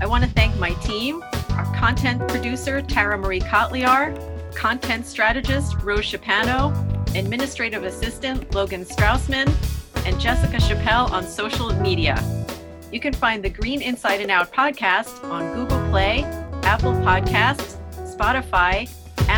[0.00, 4.16] I want to thank my team, our content producer, Tara Marie Kotliar,
[4.54, 6.72] content strategist Rose Shapano,
[7.16, 9.52] administrative assistant Logan Straussman,
[10.06, 12.16] and Jessica Chappelle on social media.
[12.90, 16.22] You can find the Green Inside and Out podcast on Google Play,
[16.62, 17.76] Apple Podcasts,
[18.16, 18.88] Spotify,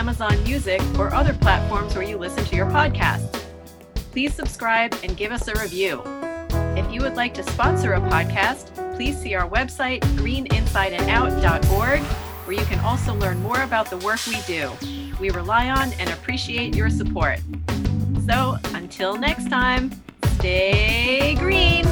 [0.01, 3.39] Amazon Music, or other platforms where you listen to your podcasts.
[4.13, 6.03] Please subscribe and give us a review.
[6.75, 12.65] If you would like to sponsor a podcast, please see our website, greeninsideandout.org, where you
[12.65, 14.73] can also learn more about the work we do.
[15.21, 17.41] We rely on and appreciate your support.
[18.27, 19.91] So until next time,
[20.39, 21.85] stay green.